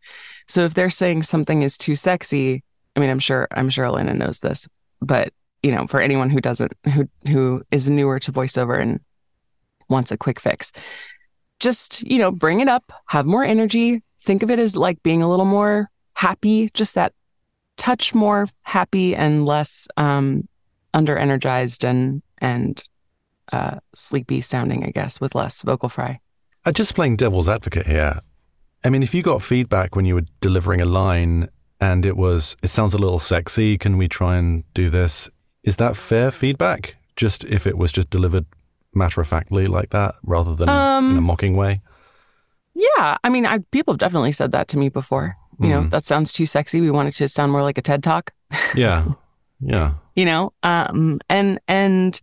[0.47, 2.63] So if they're saying something is too sexy,
[2.95, 4.67] I mean, I'm sure I'm sure Elena knows this,
[4.99, 5.31] but
[5.63, 8.99] you know, for anyone who doesn't, who who is newer to voiceover and
[9.89, 10.71] wants a quick fix,
[11.59, 14.01] just you know, bring it up, have more energy.
[14.21, 17.13] Think of it as like being a little more happy, just that
[17.77, 20.47] touch more happy and less um,
[20.93, 22.83] under energized and and
[23.51, 26.19] uh, sleepy sounding, I guess, with less vocal fry.
[26.65, 28.19] Uh, just playing devil's advocate here.
[28.83, 31.49] I mean, if you got feedback when you were delivering a line
[31.81, 35.29] and it was, it sounds a little sexy, can we try and do this?
[35.63, 36.95] Is that fair feedback?
[37.15, 38.45] Just if it was just delivered
[38.93, 41.81] matter of factly like that rather than in a Um, mocking way?
[42.75, 45.35] Yeah, I mean, I, people have definitely said that to me before.
[45.59, 45.89] You know, Mm.
[45.89, 46.79] that sounds too sexy.
[46.79, 48.31] We want it to sound more like a TED talk.
[48.75, 49.03] Yeah.
[49.61, 49.95] Yeah.
[50.15, 52.21] you know um and and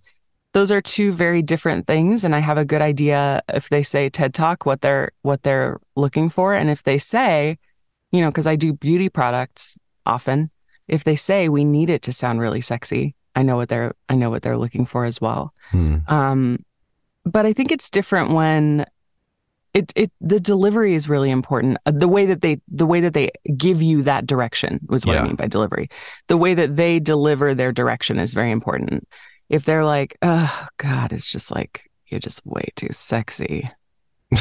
[0.55, 4.09] those are two very different things and i have a good idea if they say
[4.09, 7.59] ted talk what they're what they're looking for and if they say
[8.11, 9.77] you know because i do beauty products
[10.07, 10.51] often
[10.89, 14.15] if they say we need it to sound really sexy i know what they're i
[14.17, 15.99] know what they're looking for as well Hmm.
[16.09, 16.65] um
[17.25, 18.85] but i think it's different when
[19.75, 21.77] it, it the delivery is really important.
[21.85, 25.17] Uh, The way that they the way that they give you that direction was what
[25.17, 25.21] Yeah.
[25.21, 25.91] I mean by delivery.
[26.29, 29.07] The way that they deliver their direction is very important.
[29.51, 33.71] If they're like, oh God, it's just like you're just way too sexy.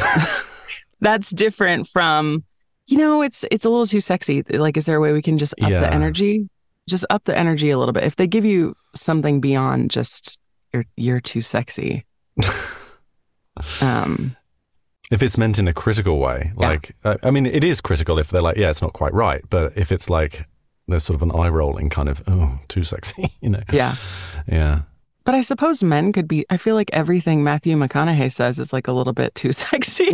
[1.02, 2.44] That's different from,
[2.88, 4.42] you know, it's it's a little too sexy.
[4.44, 5.82] Like, is there a way we can just up Yeah.
[5.82, 6.50] the energy?
[6.88, 8.04] Just up the energy a little bit.
[8.04, 10.40] If they give you something beyond just
[10.74, 12.06] you're you're too sexy.
[13.82, 14.36] um
[15.12, 18.30] If it's meant in a critical way, like, uh, I mean, it is critical if
[18.30, 19.44] they're like, yeah, it's not quite right.
[19.50, 20.48] But if it's like,
[20.88, 23.62] there's sort of an eye rolling kind of, oh, too sexy, you know?
[23.72, 23.96] yeah.
[24.48, 24.82] Yeah.
[25.24, 26.46] But I suppose men could be.
[26.52, 30.12] I feel like everything Matthew McConaughey says is like a little bit too sexy.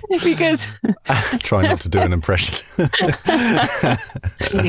[0.24, 0.68] because
[1.40, 2.64] Try not to do an impression.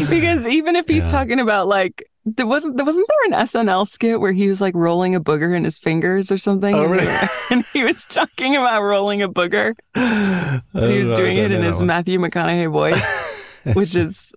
[0.10, 1.10] because even if he's Yeah.
[1.12, 4.74] talking about like there wasn't there wasn't there an SNL skit where he was like
[4.76, 7.14] rolling a booger in his fingers or something, Oh, and, really?
[7.52, 9.76] and he was talking about rolling a booger.
[9.96, 14.34] he was doing it in his Matthew McConaughey voice, which is,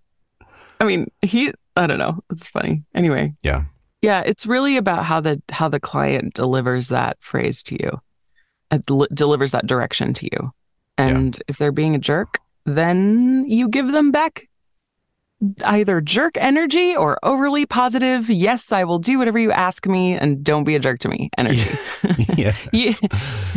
[0.80, 1.52] I mean, he.
[1.76, 2.20] I don't know.
[2.30, 2.82] It's funny.
[2.94, 3.64] Anyway, Yeah.
[4.02, 8.00] Yeah, it's really about how the how the client delivers that phrase to you,
[8.70, 10.52] uh, del- delivers that direction to you,
[10.98, 14.48] and if they're being a jerk, then you give them back
[15.64, 18.28] either jerk energy or overly positive.
[18.28, 21.30] Yes, I will do whatever you ask me, and don't be a jerk to me.
[21.38, 21.70] Energy,
[22.36, 22.54] yeah.
[22.72, 22.92] You-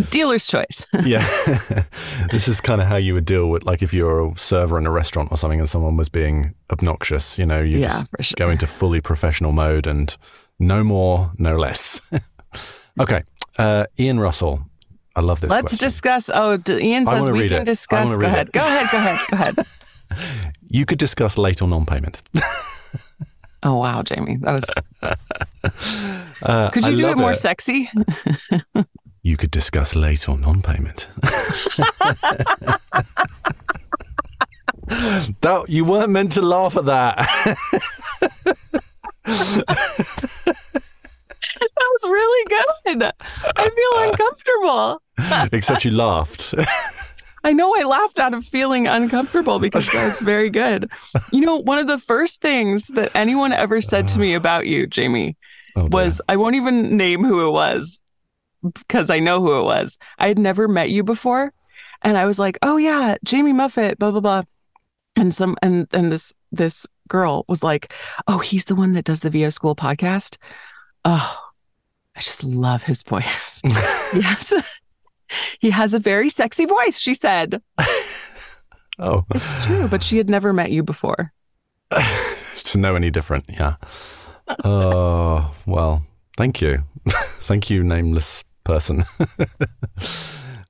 [0.09, 0.85] dealer's choice.
[1.03, 1.25] yeah.
[2.31, 4.85] this is kind of how you would deal with, like, if you're a server in
[4.85, 8.35] a restaurant or something and someone was being obnoxious, you know, you yeah, just sure.
[8.37, 10.15] go into fully professional mode and
[10.59, 12.01] no more, no less.
[12.99, 13.23] okay.
[13.57, 14.65] Uh, Ian Russell.
[15.21, 15.77] I love this Let's question.
[15.85, 16.29] discuss.
[16.33, 17.65] Oh, D- Ian says we can it.
[17.65, 18.07] Discuss.
[18.09, 18.51] wanna Go ahead.
[18.51, 18.87] Go ahead.
[18.91, 19.19] Go ahead.
[19.29, 19.55] Go ahead.
[20.67, 22.21] you could discuss late or non-payment.
[23.63, 24.65] Oh wow, Jamie, that was.
[26.41, 27.87] Uh, Could I you do it love more sexy?
[29.21, 31.07] you could discuss late or non payment.
[35.41, 37.27] that you weren't meant to laugh at that.
[41.59, 43.11] that was really good.
[43.57, 45.01] I feel uncomfortable.
[45.57, 46.53] Except you laughed.
[47.43, 50.91] I know I laughed out of feeling uncomfortable because that was very good.
[51.31, 54.37] You know, one of the first things that anyone ever said to me uh-huh.
[54.37, 55.37] about you, Jamie,
[55.75, 58.01] oh, was I won't even name who it was
[58.61, 59.97] because I know who it was.
[60.19, 61.51] I had never met you before.
[62.03, 64.43] And I was like, oh yeah, Jamie Muffett, blah, blah, blah.
[65.15, 67.93] And some and and this this girl was like,
[68.27, 70.37] Oh, he's the one that does the VO school podcast.
[71.05, 71.51] Oh,
[72.15, 73.61] I just love his voice.
[73.65, 74.53] yes.
[75.59, 77.61] he has a very sexy voice, she said.
[78.99, 79.25] oh.
[79.33, 81.33] It's true, but she had never met you before.
[81.91, 83.75] to know any different, yeah.
[84.63, 86.05] Oh, well,
[86.37, 86.83] thank you.
[87.07, 89.03] thank you, nameless person.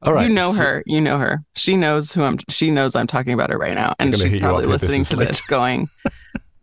[0.03, 0.27] All right.
[0.27, 0.83] You know so, her.
[0.85, 1.43] You know her.
[1.55, 2.37] She knows who I'm.
[2.49, 5.45] She knows I'm talking about her right now, and she's probably listening this to this,
[5.45, 5.89] going,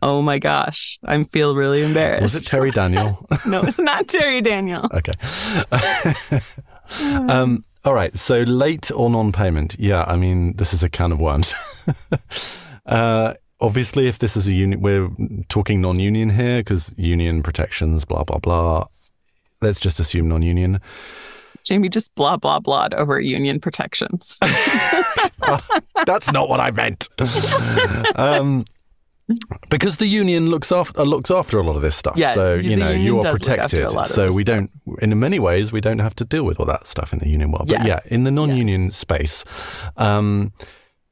[0.01, 3.25] "Oh my gosh, I feel really embarrassed." Was it Terry Daniel?
[3.47, 4.87] no, it's not Terry Daniel.
[4.93, 5.13] okay.
[7.29, 8.15] um, all right.
[8.17, 9.75] So late or non-payment?
[9.79, 10.03] Yeah.
[10.07, 11.53] I mean, this is a can of worms.
[12.85, 15.09] uh, obviously, if this is a union, we're
[15.49, 18.85] talking non-union here because union protections, blah blah blah.
[19.61, 20.79] Let's just assume non-union.
[21.63, 24.37] Jamie just blah blah blah over union protections.
[26.05, 27.09] That's not what I meant.
[28.15, 28.65] um,
[29.69, 32.15] because the union looks after uh, looks after a lot of this stuff.
[32.17, 33.91] Yeah, so you know you are protected.
[34.07, 34.69] So we don't,
[35.01, 37.51] in many ways, we don't have to deal with all that stuff in the union
[37.51, 37.67] world.
[37.67, 38.07] But yes.
[38.09, 38.95] yeah, in the non-union yes.
[38.95, 39.45] space,
[39.97, 40.53] um,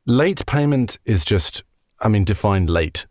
[0.05, 1.63] late payment is just
[1.99, 3.07] I mean, define late.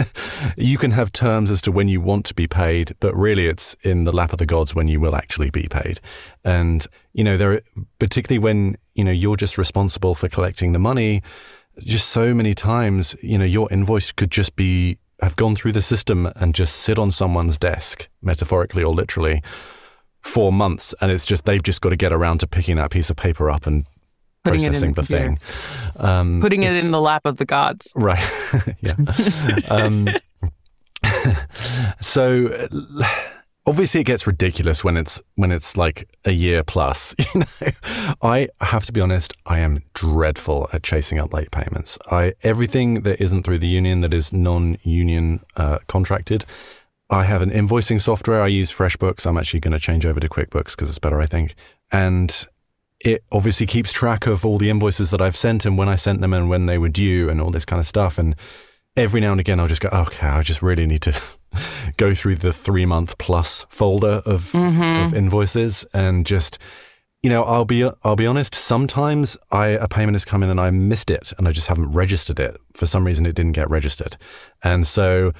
[0.56, 3.76] you can have terms as to when you want to be paid, but really it's
[3.82, 6.00] in the lap of the gods when you will actually be paid.
[6.42, 7.60] And, you know, there,
[7.98, 11.22] particularly when, you know, you're just responsible for collecting the money,
[11.78, 15.82] just so many times, you know, your invoice could just be, have gone through the
[15.82, 19.42] system and just sit on someone's desk, metaphorically or literally,
[20.20, 20.94] for months.
[21.00, 23.50] And it's just, they've just got to get around to picking that piece of paper
[23.50, 23.86] up and
[24.44, 25.38] Putting processing the, the thing.
[25.96, 27.92] Um, Putting it in the lap of the gods.
[27.94, 28.18] Right.
[28.80, 28.94] yeah.
[29.68, 30.08] um,
[32.00, 32.68] so
[33.66, 37.14] obviously it gets ridiculous when it's when it's like a year plus.
[37.34, 37.46] You know
[38.22, 41.98] i have to be honest i am dreadful at chasing up late payments.
[42.10, 46.44] I everything that isn't through the union that is non-union uh, contracted
[47.10, 48.42] i have an invoicing software.
[48.42, 49.26] I use freshbooks.
[49.26, 51.54] I'm actually going to change over to quickbooks because it's better i think.
[51.90, 52.46] And
[53.04, 56.20] it obviously keeps track of all the invoices that I've sent and when I sent
[56.20, 58.18] them and when they were due and all this kind of stuff.
[58.18, 58.36] And
[58.96, 61.20] every now and again, I'll just go, okay, I just really need to
[61.96, 65.04] go through the three month plus folder of, mm-hmm.
[65.04, 66.58] of invoices and just,
[67.22, 68.54] you know, I'll be I'll be honest.
[68.54, 71.92] Sometimes I a payment has come in and I missed it and I just haven't
[71.92, 73.26] registered it for some reason.
[73.26, 74.16] It didn't get registered,
[74.64, 75.32] and so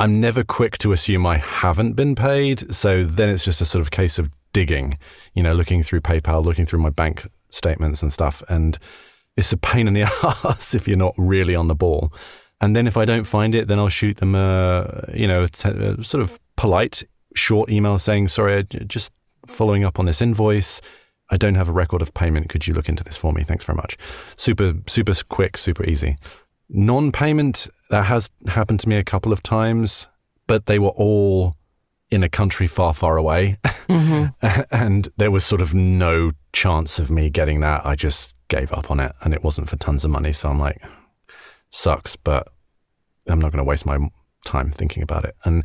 [0.00, 2.74] I'm never quick to assume I haven't been paid.
[2.74, 4.98] So then it's just a sort of case of digging,
[5.34, 8.42] you know, looking through PayPal, looking through my bank statements and stuff.
[8.48, 8.78] And
[9.36, 10.02] it's a pain in the
[10.44, 12.12] ass if you're not really on the ball.
[12.60, 16.04] And then if I don't find it, then I'll shoot them a, you know, a
[16.04, 17.02] sort of polite,
[17.34, 19.12] short email saying, sorry, just
[19.46, 20.80] following up on this invoice.
[21.30, 22.48] I don't have a record of payment.
[22.48, 23.44] Could you look into this for me?
[23.44, 23.96] Thanks very much.
[24.36, 26.16] Super, super quick, super easy.
[26.68, 30.08] Non payment, that has happened to me a couple of times,
[30.46, 31.56] but they were all
[32.10, 33.58] in a country far, far away.
[33.88, 34.60] Mm-hmm.
[34.70, 37.86] and there was sort of no chance of me getting that.
[37.86, 40.32] I just gave up on it and it wasn't for tons of money.
[40.32, 40.82] So I'm like,
[41.70, 42.48] sucks, but
[43.26, 43.98] I'm not going to waste my
[44.44, 45.36] time thinking about it.
[45.44, 45.64] And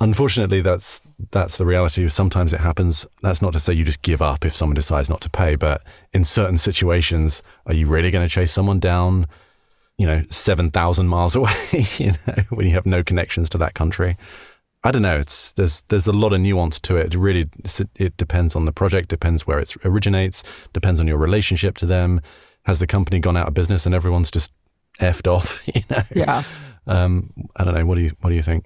[0.00, 2.06] unfortunately, that's that's the reality.
[2.08, 3.06] Sometimes it happens.
[3.22, 5.82] That's not to say you just give up if someone decides not to pay, but
[6.12, 9.26] in certain situations, are you really going to chase someone down?
[9.98, 11.54] You know, seven thousand miles away.
[11.98, 14.16] You know, when you have no connections to that country.
[14.82, 15.18] I don't know.
[15.18, 17.14] It's there's there's a lot of nuance to it.
[17.14, 17.50] It really
[17.96, 22.22] it depends on the project, depends where it originates, depends on your relationship to them.
[22.64, 24.50] Has the company gone out of business and everyone's just
[25.00, 25.66] effed off?
[25.74, 26.02] You know.
[26.14, 26.42] Yeah.
[26.86, 27.84] Um, I don't know.
[27.84, 28.64] What do you What do you think?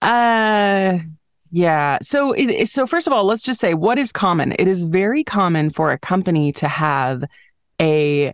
[0.00, 0.98] Uh,
[1.50, 1.98] yeah.
[2.02, 4.52] So it, so first of all, let's just say what is common.
[4.58, 7.24] It is very common for a company to have
[7.80, 8.32] a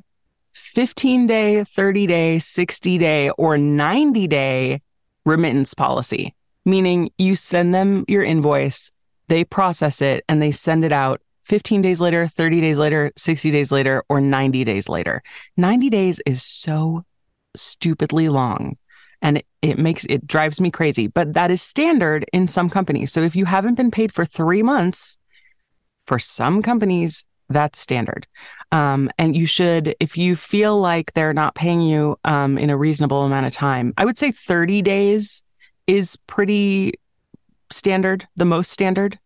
[0.55, 4.81] 15 day, 30 day, 60 day, or 90 day
[5.24, 6.35] remittance policy
[6.68, 8.93] meaning you send them your invoice,
[9.26, 13.51] they process it, and they send it out 15 days later, 30 days later, 60
[13.51, 15.22] days later, or 90 days later.
[15.57, 17.05] 90 days is so
[17.57, 18.76] stupidly long
[19.20, 23.12] and it, it makes it drives me crazy, but that is standard in some companies.
[23.12, 25.18] So if you haven't been paid for three months,
[26.07, 28.26] For some companies, that's standard.
[28.72, 32.76] Um, and you should, if you feel like they're not paying you um, in a
[32.78, 35.42] reasonable amount of time, I would say 30 days
[35.86, 36.94] is pretty
[37.70, 39.18] standard, the most standard.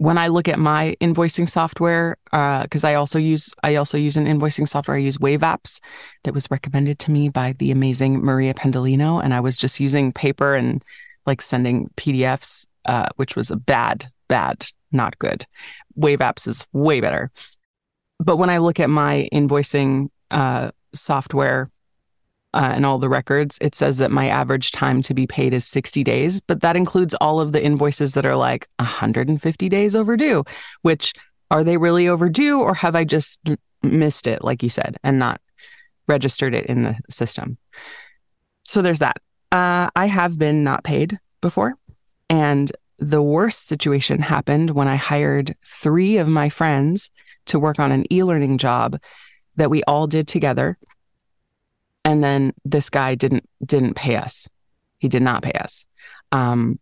[0.00, 4.16] When I look at my invoicing software, because uh, I also use I also use
[4.16, 4.96] an invoicing software.
[4.96, 5.78] I use Wave Apps
[6.24, 10.10] that was recommended to me by the amazing Maria Pendolino, and I was just using
[10.10, 10.82] paper and
[11.26, 15.44] like sending PDFs, uh, which was a bad, bad, not good.
[15.96, 17.30] Wave Apps is way better.
[18.18, 21.70] But when I look at my invoicing uh, software,
[22.52, 25.66] uh, and all the records, it says that my average time to be paid is
[25.66, 30.44] 60 days, but that includes all of the invoices that are like 150 days overdue,
[30.82, 31.12] which
[31.50, 33.40] are they really overdue or have I just
[33.82, 35.40] missed it, like you said, and not
[36.08, 37.56] registered it in the system?
[38.64, 39.16] So there's that.
[39.52, 41.74] Uh, I have been not paid before.
[42.28, 47.10] And the worst situation happened when I hired three of my friends
[47.46, 49.00] to work on an e learning job
[49.56, 50.78] that we all did together
[52.04, 54.48] and then this guy didn't didn't pay us.
[54.98, 55.86] He did not pay us.
[56.32, 56.78] Um,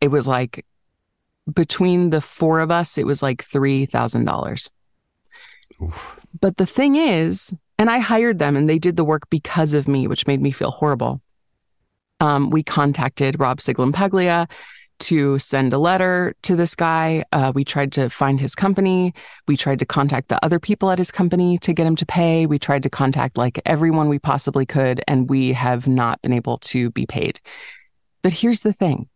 [0.00, 0.64] it was like
[1.52, 4.70] between the four of us, it was like three thousand dollars.
[6.40, 9.88] But the thing is, and I hired them, and they did the work because of
[9.88, 11.20] me, which made me feel horrible.
[12.20, 14.48] Um, we contacted Rob Sciglimpaglia
[15.02, 17.24] to send a letter to this guy.
[17.32, 19.12] Uh, we tried to find his company.
[19.46, 22.46] We tried to contact the other people at his company to get him to pay.
[22.46, 26.58] We tried to contact like everyone we possibly could, and we have not been able
[26.58, 27.40] to be paid.
[28.22, 29.08] But here's the thing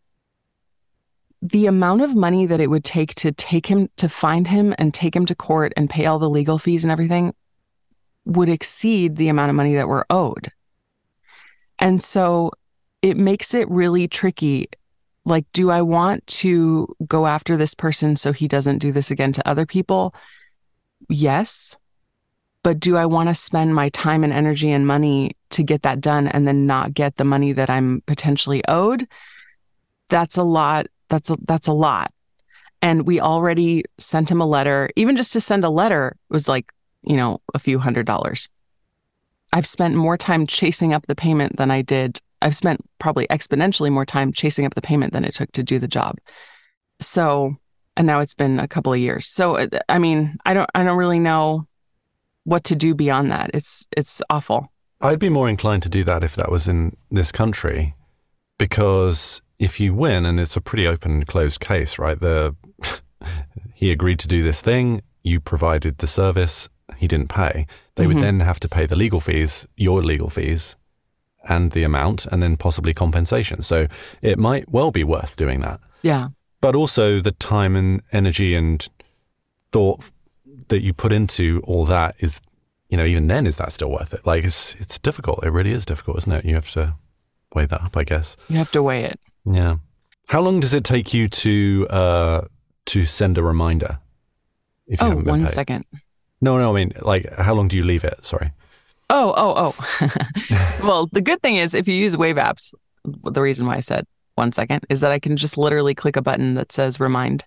[1.43, 4.93] the amount of money that it would take to take him to find him and
[4.93, 7.35] take him to court and pay all the legal fees and everything
[8.25, 10.51] would exceed the amount of money that we're owed.
[11.79, 12.51] And so
[13.03, 14.69] it makes it really tricky
[15.27, 19.33] like, do I want to go after this person so he doesn't do this again
[19.33, 20.15] to other people?
[21.09, 21.77] Yes.
[22.63, 26.01] But do I want to spend my time and energy and money to get that
[26.01, 29.09] done and then not get the money that I'm potentially owed?
[30.09, 30.87] That's a lot.
[31.09, 32.13] That's a, that's a lot.
[32.81, 34.91] And we already sent him a letter.
[34.95, 36.73] Even just to send a letter was like,
[37.03, 38.49] you know, a few hundred dollars.
[39.53, 43.91] I've spent more time chasing up the payment than I did I've spent probably exponentially
[43.91, 46.17] more time chasing up the payment than it took to do the job.
[47.01, 47.57] So,
[47.97, 49.27] and now it's been a couple of years.
[49.27, 51.67] So, uh, I mean, I don't, I don't really know
[52.45, 53.51] what to do beyond that.
[53.55, 54.71] It's, it's awful.
[55.01, 57.95] I'd be more inclined to do that if that was in this country,
[58.59, 62.19] because if you win, and it's a pretty open and closed case, right?
[62.19, 62.57] The
[63.75, 67.67] he agreed to do this thing, you provided the service, he didn't pay.
[67.95, 68.15] They mm-hmm.
[68.15, 70.77] would then have to pay the legal fees, your legal fees,
[71.49, 73.63] and the amount and then possibly compensation.
[73.63, 73.87] So
[74.23, 75.81] it might well be worth doing that.
[76.03, 76.29] Yeah.
[76.61, 78.87] But also the time and energy and
[79.73, 80.11] thought
[80.69, 82.41] that you put into all that is,
[82.89, 84.27] you know, even then, is that still worth it?
[84.27, 85.45] Like it's, it's difficult.
[85.45, 86.45] It really is difficult, isn't it?
[86.45, 86.95] You have to
[87.55, 88.37] weigh that up, I guess.
[88.49, 89.21] You have to weigh it.
[89.45, 89.77] Yeah.
[90.29, 92.41] How long does it take you to, uh,
[92.87, 94.01] to send a reminder?
[94.87, 95.85] If you oh, one second.
[96.41, 96.71] No, no.
[96.71, 98.25] I mean, like, how long do you leave it?
[98.25, 98.53] Sorry.
[99.09, 100.79] Oh, oh, oh.
[100.83, 104.07] well, the good thing is if you use Wave apps, the reason why I said
[104.35, 107.45] one second is that I can just literally click a button that says remind.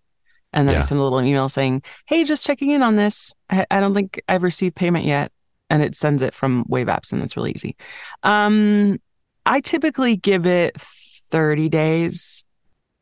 [0.51, 0.79] And then yeah.
[0.79, 3.33] I send a little email saying, hey, just checking in on this.
[3.49, 5.31] I, I, don't think I've received payment yet.
[5.69, 7.75] And it sends it from Wave apps, and it's really easy.
[8.23, 8.99] Um,
[9.45, 12.43] I typically give it 30 days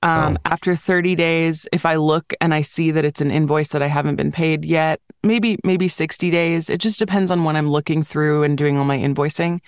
[0.03, 0.49] um, oh.
[0.51, 3.87] After 30 days, if I look and I see that it's an invoice that I
[3.87, 6.69] haven't been paid yet, maybe maybe 60 days.
[6.69, 9.59] It just depends on when I'm looking through and doing all my invoicing.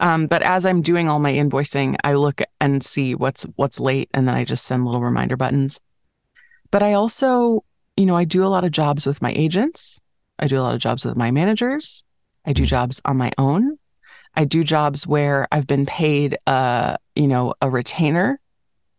[0.00, 4.10] Um, but as I'm doing all my invoicing, I look and see what's what's late,
[4.12, 5.80] and then I just send little reminder buttons.
[6.70, 7.64] But I also,
[7.96, 10.00] you know, I do a lot of jobs with my agents.
[10.38, 12.04] I do a lot of jobs with my managers.
[12.44, 13.78] I do jobs on my own.
[14.34, 18.40] I do jobs where I've been paid, uh, you know, a retainer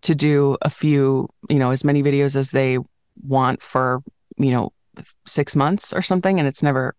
[0.03, 2.77] to do a few, you know, as many videos as they
[3.21, 4.03] want for,
[4.37, 4.71] you know,
[5.25, 6.39] six months or something.
[6.39, 6.95] And it's never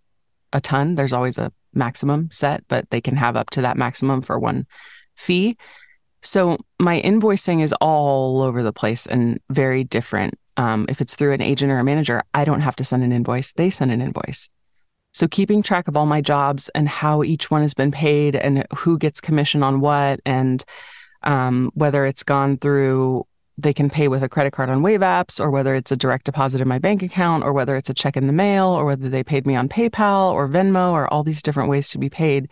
[0.52, 0.94] a ton.
[0.94, 4.66] There's always a maximum set, but they can have up to that maximum for one
[5.16, 5.57] fee.
[6.22, 10.34] So my invoicing is all over the place and very different.
[10.57, 13.12] Um, if it's through an agent or a manager, I don't have to send an
[13.12, 14.48] invoice, they send an invoice.
[15.12, 18.66] So keeping track of all my jobs and how each one has been paid and
[18.74, 20.64] who gets commission on what and
[21.24, 25.38] um, whether it's gone through they can pay with a credit card on Wave apps,
[25.38, 28.16] or whether it's a direct deposit in my bank account, or whether it's a check
[28.16, 31.42] in the mail, or whether they paid me on PayPal or Venmo, or all these
[31.42, 32.48] different ways to be paid,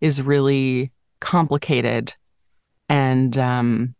[0.00, 0.90] is really
[1.20, 2.14] complicated.
[2.88, 3.94] And um,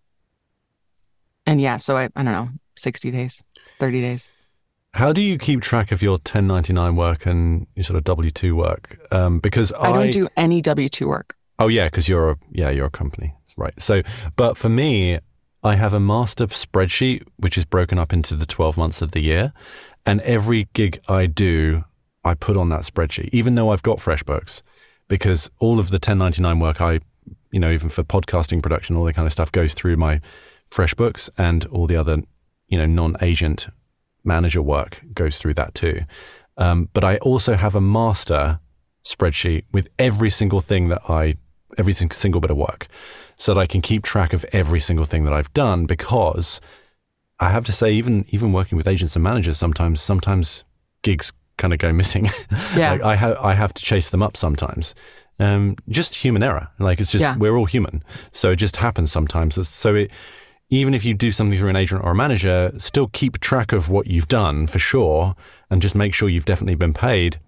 [1.46, 3.42] and yeah, so I I don't know, sixty days,
[3.78, 4.30] thirty days.
[4.94, 8.56] How do you keep track of your 1099 work and your sort of W two
[8.56, 8.98] work?
[9.12, 11.36] Um, because I, I don't do any W two work.
[11.58, 13.78] Oh yeah, because you're a yeah you're a company, right?
[13.80, 14.02] So,
[14.36, 15.18] but for me,
[15.62, 19.20] I have a master spreadsheet which is broken up into the 12 months of the
[19.20, 19.52] year,
[20.06, 21.84] and every gig I do,
[22.24, 24.62] I put on that spreadsheet, even though I've got FreshBooks,
[25.08, 27.00] because all of the 1099 work I,
[27.50, 30.20] you know, even for podcasting production, all that kind of stuff goes through my
[30.70, 32.18] FreshBooks, and all the other,
[32.68, 33.68] you know, non-agent
[34.24, 36.02] manager work goes through that too.
[36.56, 38.60] Um, but I also have a master
[39.04, 41.36] spreadsheet with every single thing that I,
[41.78, 42.88] every single bit of work,
[43.36, 45.86] so that I can keep track of every single thing that I've done.
[45.86, 46.60] Because
[47.40, 50.64] I have to say, even even working with agents and managers, sometimes sometimes
[51.02, 52.28] gigs kind of go missing.
[52.76, 52.92] Yeah.
[52.92, 54.94] like I have I have to chase them up sometimes.
[55.40, 56.68] Um, just human error.
[56.80, 57.36] Like it's just Yeah.
[57.36, 58.02] we're all human,
[58.32, 59.68] so it just happens sometimes.
[59.68, 60.10] So it
[60.70, 63.88] even if you do something through an agent or a manager, still keep track of
[63.88, 65.34] what you've done for sure,
[65.70, 67.38] and just make sure you've definitely been paid.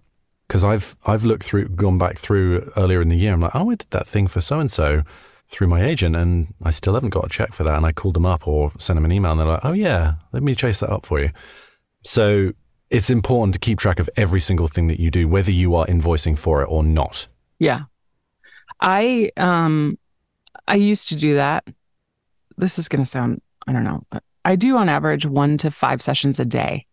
[0.50, 3.32] Because I've I've looked through, gone back through earlier in the year.
[3.32, 5.04] I'm like, oh, I did that thing for so and so
[5.48, 7.76] through my agent, and I still haven't got a check for that.
[7.76, 10.14] And I called them up or sent them an email, and they're like, oh yeah,
[10.32, 11.30] let me chase that up for you.
[12.02, 12.52] So
[12.90, 15.86] it's important to keep track of every single thing that you do, whether you are
[15.86, 17.28] invoicing for it or not.
[17.60, 17.82] Yeah.
[18.80, 19.98] I um
[20.66, 21.64] I used to do that.
[22.56, 24.04] This is going to sound I don't know.
[24.44, 26.86] I do on average 1 to 5 sessions a day.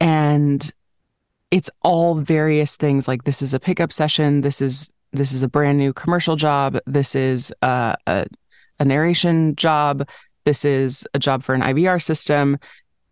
[0.00, 0.72] And
[1.50, 5.48] it's all various things like this is a pickup session, this is this is a
[5.48, 8.26] brand new commercial job, this is a a,
[8.78, 10.08] a narration job,
[10.44, 12.58] this is a job for an IVR system.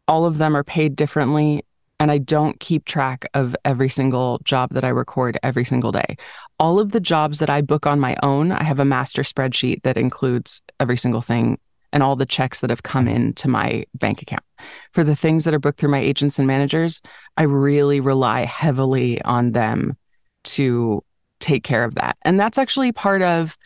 [0.07, 1.63] All of them are paid differently
[2.01, 6.17] and I don't keep track of every single job that I record every single day
[6.59, 9.83] all of the jobs that I book on my own, I have a master spreadsheet
[9.83, 11.59] that includes every single thing
[11.93, 14.43] and all the checks that have come into my bank account.
[14.93, 17.01] For the things that are booked through my agents and managers,
[17.37, 19.97] I really rely heavily on them
[20.45, 21.03] to
[21.41, 22.17] take care of that.
[22.23, 23.57] And that's actually part of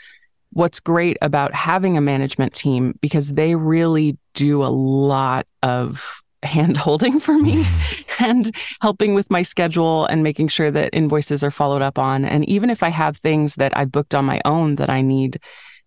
[0.53, 6.77] what's great about having a management team because they really do a lot of hand
[6.77, 7.65] holding for me
[8.19, 12.49] and helping with my schedule and making sure that invoices are followed up on and
[12.49, 15.39] even if i have things that i've booked on my own that i need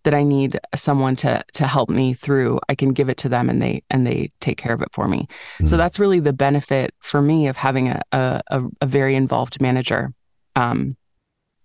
[0.06, 3.50] that i need someone to to help me through i can give it to them
[3.50, 5.26] and they and they take care of it for me
[5.66, 5.78] so Mm.
[5.78, 10.12] that's really the benefit for me of having a a, a, very involved manager
[10.54, 10.96] um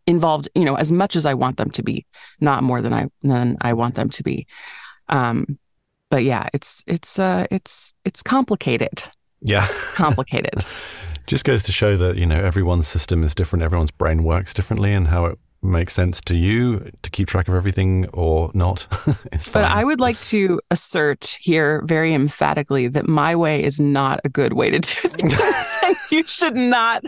[0.08, 2.06] involved you know as much as i want them to be
[2.40, 4.46] not more than i than i want them to be
[5.10, 5.46] um
[6.10, 9.04] but yeah it's it's uh it's it's complicated
[9.42, 9.68] Yeah.
[9.96, 10.66] complicated
[11.28, 14.92] Just goes to show that, you know, everyone's system is different, everyone's brain works differently,
[14.92, 18.88] and how it makes sense to you to keep track of everything or not.
[19.32, 19.64] it's fine.
[19.64, 24.30] But I would like to assert here very emphatically that my way is not a
[24.30, 25.36] good way to do things.
[26.12, 27.04] you should not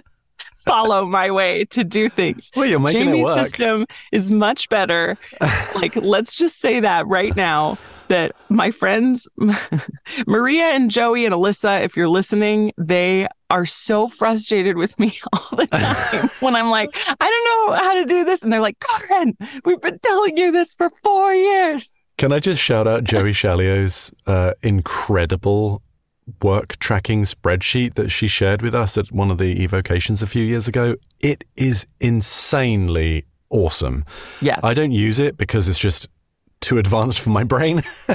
[0.66, 2.52] follow my way to do things.
[2.56, 3.46] well, you're making Jamie's it work.
[3.46, 5.18] system is much better.
[5.76, 9.28] like, let's just say that right now that my friends,
[10.28, 15.58] Maria and Joey and Alyssa, if you're listening, they are so frustrated with me all
[15.58, 18.44] the time when I'm like, I don't know how to do this.
[18.44, 21.92] And they're like, Carin, we've been telling you this for four years.
[22.18, 25.82] Can I just shout out Joey Shalio's uh, incredible
[26.42, 30.44] work tracking spreadsheet that she shared with us at one of the evocations a few
[30.44, 30.96] years ago?
[31.22, 34.06] It is insanely awesome.
[34.42, 34.64] Yes.
[34.64, 36.10] I don't use it because it's just
[36.62, 37.82] too advanced for my brain,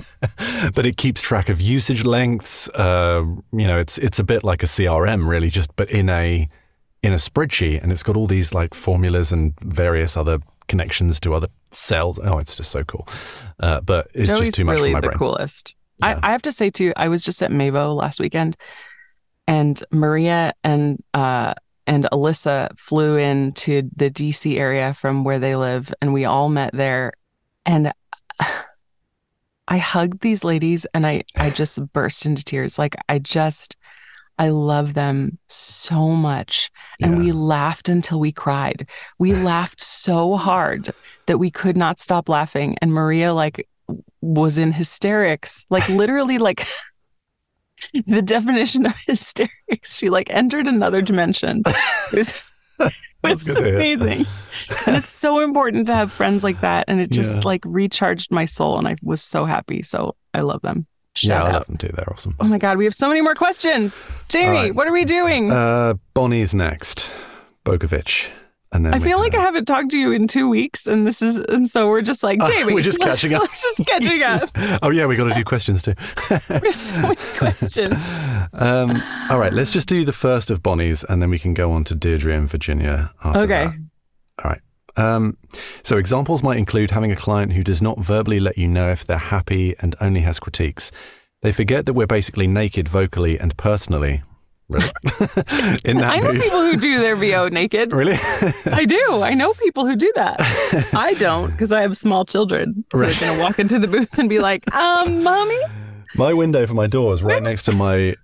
[0.74, 2.68] but it keeps track of usage lengths.
[2.70, 6.48] Uh, you know, it's it's a bit like a CRM, really, just but in a
[7.02, 11.34] in a spreadsheet, and it's got all these like formulas and various other connections to
[11.34, 12.18] other cells.
[12.18, 13.06] Oh, it's just so cool.
[13.60, 15.12] Uh, but it's Joey's just too much really for my brain.
[15.12, 15.74] the coolest.
[16.00, 16.18] Yeah.
[16.22, 18.56] I, I have to say too, I was just at Mavo last weekend,
[19.46, 21.54] and Maria and uh,
[21.86, 26.72] and Alyssa flew into the DC area from where they live, and we all met
[26.74, 27.12] there.
[27.66, 27.92] And
[29.68, 32.78] I hugged these ladies, and I I just burst into tears.
[32.78, 33.76] Like I just.
[34.40, 36.70] I love them so much.
[37.02, 37.18] And Yeah.
[37.18, 38.88] we laughed until we cried.
[39.18, 40.94] We laughed so hard
[41.26, 42.76] that we could not stop laughing.
[42.80, 43.68] And Maria, like,
[44.20, 46.66] was in hysterics, like literally like
[48.06, 49.96] the definition of hysterics.
[49.96, 51.62] She like entered another dimension.
[52.12, 53.76] It was, it was good to hear.
[53.76, 54.26] amazing.
[54.86, 56.84] And it's so important to have friends like that.
[56.88, 57.44] And it just Yeah.
[57.44, 58.78] like recharged my soul.
[58.78, 59.82] And I was so happy.
[59.82, 60.86] So I love them.
[61.22, 61.52] yeah, I out.
[61.54, 61.88] love them too.
[61.94, 62.34] They're awesome.
[62.40, 64.10] Oh my God, we have so many more questions.
[64.28, 64.74] Jamie, right.
[64.74, 65.50] what are we doing?
[65.50, 67.10] Uh, Bonnie's next.
[67.64, 68.30] Bogovic.
[68.72, 71.22] And then I feel like I haven't talked to you in two weeks, and this
[71.22, 73.42] is, and so we're just like, Uh, Jamie, we're just catching up.
[73.42, 74.50] Let's just catching up.
[74.82, 75.94] oh yeah, we got to do questions too.
[76.48, 77.94] There's so many questions.
[78.52, 81.72] Um, all right, let's just do the first of Bonnie's, and then we can go
[81.72, 83.10] on to Deirdre and Virginia.
[83.24, 83.66] After Okay.
[83.66, 83.74] that.
[84.44, 84.60] All right.
[84.96, 85.36] Um,
[85.84, 89.04] so examples might include having a client who does not verbally let you know if
[89.06, 90.90] they're happy and only has critiques.
[91.42, 94.22] They forget that we're basically naked vocally and personally.
[94.68, 94.86] Really?
[95.84, 97.92] In that I know people who do their VO naked.
[97.92, 98.16] Really?
[98.66, 99.22] I do.
[99.22, 100.36] I know people who do that.
[100.92, 103.18] I don't because I have small children Right.
[103.18, 105.58] going to walk into the booth and be like, um, mommy?
[106.16, 108.14] my window for my door is right next to my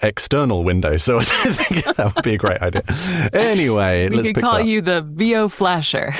[0.00, 2.82] external window, so I don't think that would be a great idea.
[3.32, 6.14] Anyway, We let's could call you the VO flasher.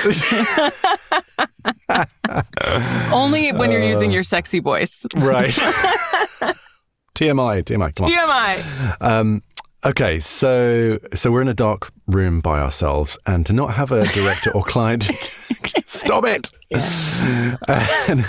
[3.11, 4.13] Only when you're using Uh.
[4.15, 5.05] your sexy voice.
[5.15, 5.53] Right.
[7.15, 8.11] TMI, TMI, come on.
[8.11, 8.97] TMI.
[9.01, 9.43] Um,
[9.85, 14.05] okay, so so we're in a dark room by ourselves, and to not have a
[14.07, 15.03] director or client,
[15.85, 16.51] stop it,
[17.67, 18.25] and,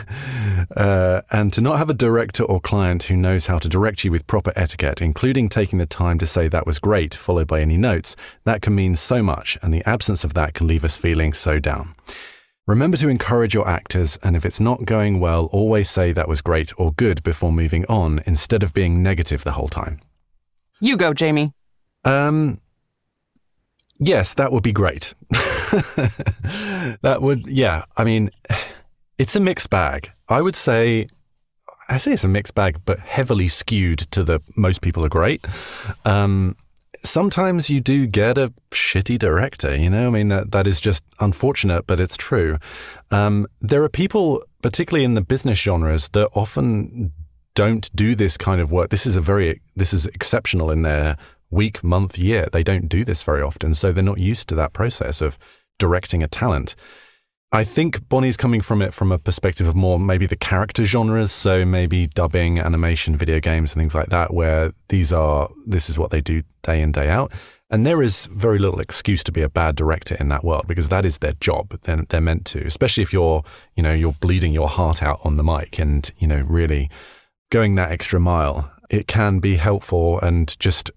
[0.76, 4.11] uh, and to not have a director or client who knows how to direct you
[4.11, 7.76] with proper etiquette, including taking the time to say that was great, followed by any
[7.76, 11.32] notes, that can mean so much, and the absence of that can leave us feeling
[11.32, 11.94] so down.
[12.66, 16.40] Remember to encourage your actors, and if it's not going well, always say that was
[16.40, 20.00] great or good before moving on instead of being negative the whole time.
[20.81, 21.53] You go, Jamie.
[22.05, 22.61] Um,
[23.99, 25.14] yes, that would be great.
[25.31, 27.85] that would, yeah.
[27.97, 28.31] I mean,
[29.18, 30.12] it's a mixed bag.
[30.29, 31.07] I would say,
[31.89, 35.45] I say it's a mixed bag, but heavily skewed to the most people are great.
[36.05, 36.57] Um,
[37.05, 40.07] sometimes you do get a shitty director, you know?
[40.07, 42.59] I mean, that, that is just unfortunate, but it's true.
[43.11, 47.12] Um, there are people, particularly in the business genres, that often
[47.55, 48.90] don't do this kind of work.
[48.90, 51.16] This is a very, this is exceptional in their
[51.50, 52.48] week, month, year.
[52.52, 53.74] They don't do this very often.
[53.74, 55.38] So they're not used to that process of
[55.78, 56.74] directing a talent.
[57.52, 61.30] I think Bonnie's coming from it from a perspective of more maybe the character genres,
[61.30, 65.96] so maybe dubbing, animation, video games, and things like that, where these are this is
[65.96, 67.30] what they do day in day out,
[67.70, 70.88] and there is very little excuse to be a bad director in that world because
[70.88, 71.78] that is their job.
[71.82, 73.44] They're, they're meant to, especially if you're
[73.76, 76.90] you know you're bleeding your heart out on the mic and you know really
[77.51, 78.70] going that extra mile.
[78.90, 80.90] It can be helpful, and just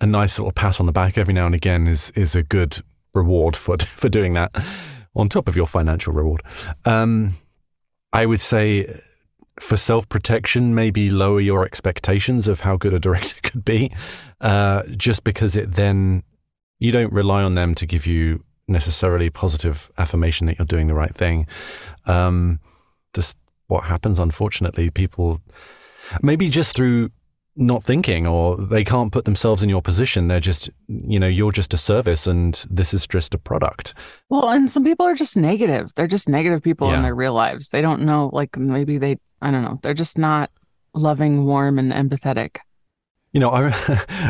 [0.00, 2.82] a nice little pat on the back every now and again is is a good
[3.14, 4.52] reward for for doing that
[5.14, 6.42] on top of your financial reward.
[6.84, 7.34] Um,
[8.12, 9.00] I would say
[9.60, 13.92] for self protection, maybe lower your expectations of how good a director could be,
[14.40, 16.22] uh, just because it then
[16.78, 20.94] you don't rely on them to give you necessarily positive affirmation that you're doing the
[20.94, 21.46] right thing.
[22.06, 22.60] Um,
[23.14, 23.36] just
[23.68, 25.40] what happens, unfortunately, people
[26.22, 27.10] maybe just through
[27.56, 30.26] not thinking or they can't put themselves in your position.
[30.26, 33.94] They're just, you know, you're just a service and this is just a product.
[34.28, 35.92] Well, and some people are just negative.
[35.94, 37.68] They're just negative people in their real lives.
[37.68, 40.50] They don't know, like maybe they, I don't know, they're just not
[40.94, 42.58] loving, warm, and empathetic.
[43.32, 43.72] You know, I,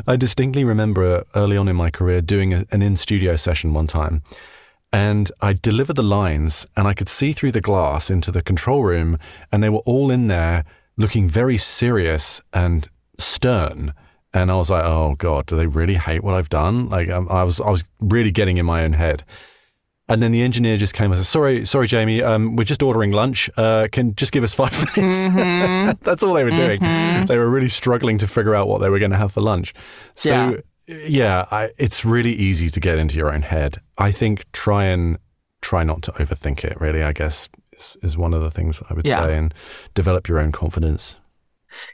[0.06, 3.86] I distinctly remember early on in my career doing a, an in studio session one
[3.86, 4.22] time.
[4.92, 8.84] And I delivered the lines, and I could see through the glass into the control
[8.84, 9.18] room,
[9.50, 10.64] and they were all in there
[10.96, 12.88] looking very serious and
[13.18, 13.94] stern.
[14.32, 17.28] And I was like, "Oh God, do they really hate what I've done?" Like, um,
[17.30, 19.22] I was, I was really getting in my own head.
[20.06, 23.10] And then the engineer just came and said, "Sorry, sorry, Jamie, um, we're just ordering
[23.12, 23.48] lunch.
[23.56, 25.98] Uh, can just give us five minutes." Mhm.
[26.02, 26.80] That's all they were doing.
[26.80, 27.26] Mhm.
[27.26, 29.72] They were really struggling to figure out what they were going to have for lunch.
[30.14, 33.78] So, yeah, I, it's really easy to get into your own head.
[33.96, 35.16] I think try and
[35.62, 36.78] try not to overthink it.
[36.80, 39.26] Really, I guess is, is one of the things I would Yeah.
[39.26, 39.52] say, and
[39.94, 41.18] develop your own confidence.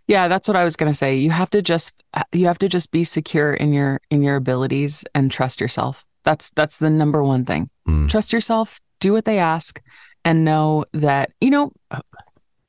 [0.07, 1.17] Yeah, that's what I was going to say.
[1.17, 2.03] You have to just
[2.33, 6.05] you have to just be secure in your in your abilities and trust yourself.
[6.23, 7.71] That's that's the number one thing.
[7.89, 8.09] Mm.
[8.11, 9.81] Trust yourself, do what they ask
[10.25, 11.73] and know that, you know,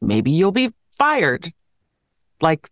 [0.01, 1.51] maybe you'll be fired.
[2.41, 2.69] Like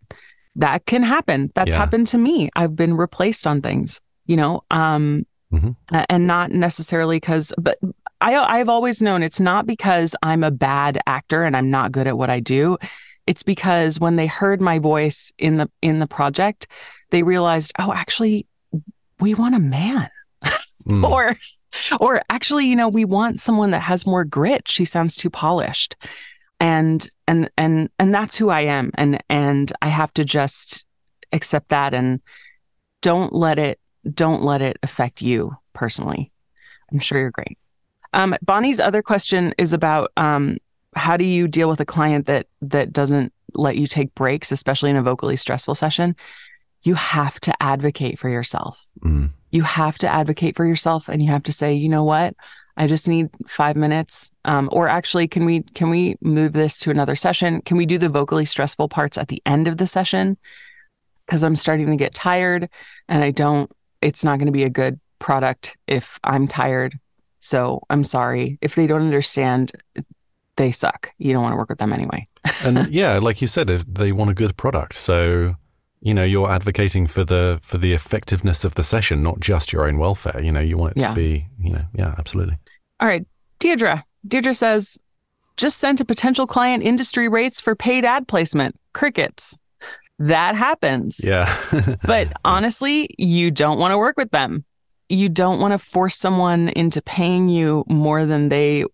[0.56, 1.50] that can happen.
[1.54, 1.78] That's Yeah.
[1.78, 2.48] happened to me.
[2.56, 5.76] I've been replaced on things, you know, um Mhm.
[6.08, 7.76] and not necessarily cuz but
[8.20, 12.06] I I've always known it's not because I'm a bad actor and I'm not good
[12.06, 12.78] at what I do.
[13.26, 16.66] It's because when they heard my voice in the in the project,
[17.10, 18.46] they realized, "Oh, actually
[19.20, 20.10] we want a man."
[20.86, 21.08] Mm.
[21.10, 21.36] or
[22.00, 25.96] or actually you know we want someone that has more grit she sounds too polished
[26.58, 30.84] and and and and that's who i am and and i have to just
[31.32, 32.20] accept that and
[33.02, 33.78] don't let it
[34.12, 36.32] don't let it affect you personally
[36.90, 37.58] i'm sure you're great
[38.12, 40.56] um bonnie's other question is about um
[40.96, 44.90] how do you deal with a client that that doesn't let you take breaks especially
[44.90, 46.14] in a vocally stressful session
[46.82, 49.32] you have to advocate for yourself Mm.
[49.50, 52.34] You have to advocate for yourself and you have to say, you know what?
[52.76, 54.30] I just need five minutes.
[54.44, 57.60] Um, or actually, can we can we move this to another session?
[57.62, 60.38] Can we do the vocally stressful parts at the end of the session?
[61.26, 62.68] Because I'm starting to get tired
[63.08, 66.98] and I don't, it's not going to be a good product if I'm tired.
[67.40, 68.58] So I'm sorry.
[68.60, 69.72] If they don't understand,
[70.56, 71.12] they suck.
[71.18, 72.26] You don't want to work with them anyway.
[72.64, 74.94] and yeah, like you said, if they want a good product.
[74.94, 75.56] So
[76.02, 79.86] you know you're advocating for the for the effectiveness of the session not just your
[79.86, 81.08] own welfare you know you want it Yeah.
[81.10, 82.56] to be you know yeah absolutely
[83.00, 83.26] All right.
[83.58, 84.02] Deirdre.
[84.26, 84.98] Deirdre says,
[85.58, 88.76] just sent a potential client industry rates for paid ad placement.
[88.94, 89.58] Crickets.
[90.18, 91.20] That happens.
[91.22, 91.52] yeah
[92.06, 94.64] But honestly, you don't want to work with them.
[95.10, 98.84] You don't want to force someone into paying you more than they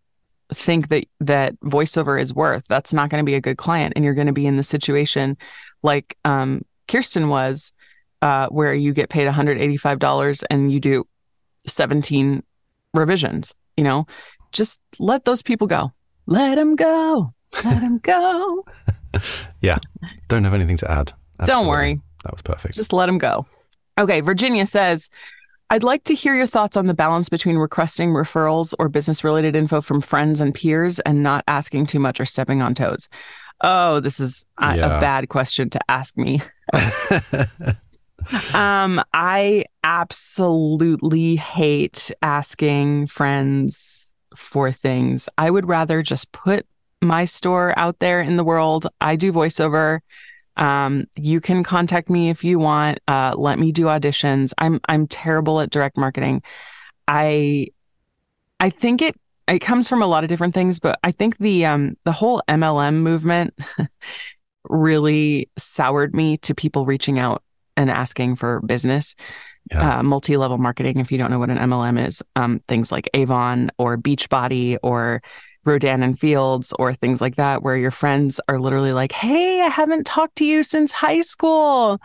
[0.52, 2.64] think that that voiceover is worth.
[2.68, 4.62] That's not going to be a good client, and you're going to be in the
[4.62, 5.36] situation
[5.82, 7.72] like um, Kirsten was,
[8.22, 11.04] uh, where you get paid $185 and you do
[11.66, 12.42] 17
[12.94, 13.54] revisions.
[13.76, 14.06] You know,
[14.52, 15.92] just let those people go.
[16.26, 17.34] Let them go.
[17.64, 18.64] Let them go.
[19.62, 19.78] Yeah
[20.28, 21.12] don't have anything to add
[21.44, 22.00] Don't worry.
[22.24, 23.46] that was perfect Just let them go.
[23.98, 25.08] Okay, Virginia says,
[25.70, 29.56] I'd like to hear your thoughts on the balance between requesting referrals or business related
[29.56, 33.08] info from friends and peers and not asking too much or stepping on toes.
[33.62, 34.96] Oh, this is a, Yeah.
[34.96, 36.40] a bad question to ask me.
[38.54, 45.28] Um, I absolutely hate asking friends for things.
[45.38, 46.66] I would rather just put
[47.00, 48.88] my store out there in the world.
[49.00, 50.00] I do voiceover.
[50.56, 52.98] Um, you can contact me if you want.
[53.06, 54.52] Uh, let me do auditions.
[54.58, 56.42] I'm I'm terrible at direct marketing.
[57.08, 57.68] I
[58.60, 59.14] I think it
[59.48, 62.42] it comes from a lot of different things, but I think the um the whole
[62.48, 63.54] MLM movement
[64.68, 67.42] really soured me to people reaching out
[67.76, 69.14] and asking for business.
[69.70, 69.98] Yeah.
[69.98, 71.00] Uh, multi-level marketing.
[71.00, 75.22] If you don't know what an MLM is, um, things like Avon or Beachbody or
[75.66, 79.68] Rodan and Fields or things like that, where your friends are literally like, "Hey, I
[79.68, 82.00] haven't talked to you since high school.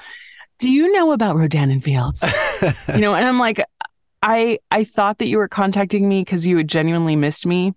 [0.59, 2.23] Do you know about Rodan and Fields?"
[2.89, 3.63] you know, and I'm like,
[4.23, 7.73] I I thought that you were contacting me because you had genuinely missed me,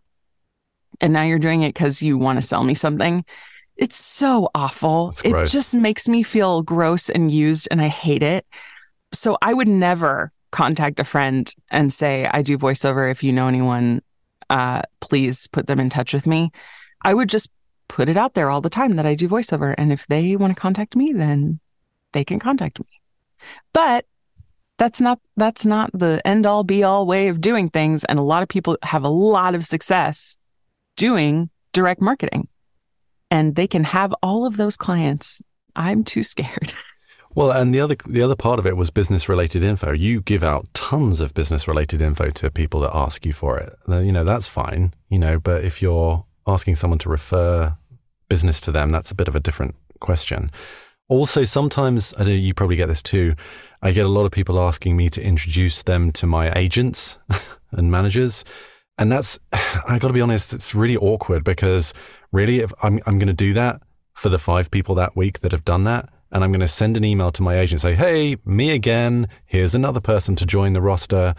[1.00, 3.24] and now you're doing it because you want to sell me something.
[3.76, 5.12] It's so awful.
[5.24, 5.50] It gross.
[5.50, 8.46] just makes me feel gross and used, and I hate it.
[9.12, 13.10] So I would never contact a friend and say, "I do voiceover.
[13.10, 14.02] If you know anyone,
[14.50, 16.50] uh, please put them in touch with me."
[17.02, 17.50] I would just
[17.88, 20.54] put it out there all the time that I do voiceover, and if they want
[20.54, 21.60] to contact me, then
[22.12, 22.86] they can contact me.
[23.72, 24.06] But
[24.78, 28.04] that's not that's not the end all be all way of doing things.
[28.04, 30.36] And a lot of people have a lot of success
[30.96, 32.48] doing direct marketing.
[33.30, 35.42] And they can have all of those clients.
[35.76, 36.72] I'm too scared
[37.34, 39.92] Well, and the other the other part of it was business related info.
[39.92, 43.76] You give out tons of business related info to people that ask you for it.
[43.88, 44.94] You know that's fine.
[45.08, 47.76] You know, but if you're asking someone to refer
[48.28, 50.50] business to them, that's a bit of a different question.
[51.08, 53.34] Also, sometimes I know you probably get this too.
[53.82, 57.18] I get a lot of people asking me to introduce them to my agents
[57.72, 58.44] and managers,
[58.96, 61.92] and that's I got to be honest, it's really awkward because
[62.30, 63.82] really, if I'm I'm going to do that
[64.12, 66.96] for the five people that week that have done that, and I'm going to send
[66.96, 69.28] an email to my agent say, "Hey, me again.
[69.46, 71.34] Here's another person to join the roster."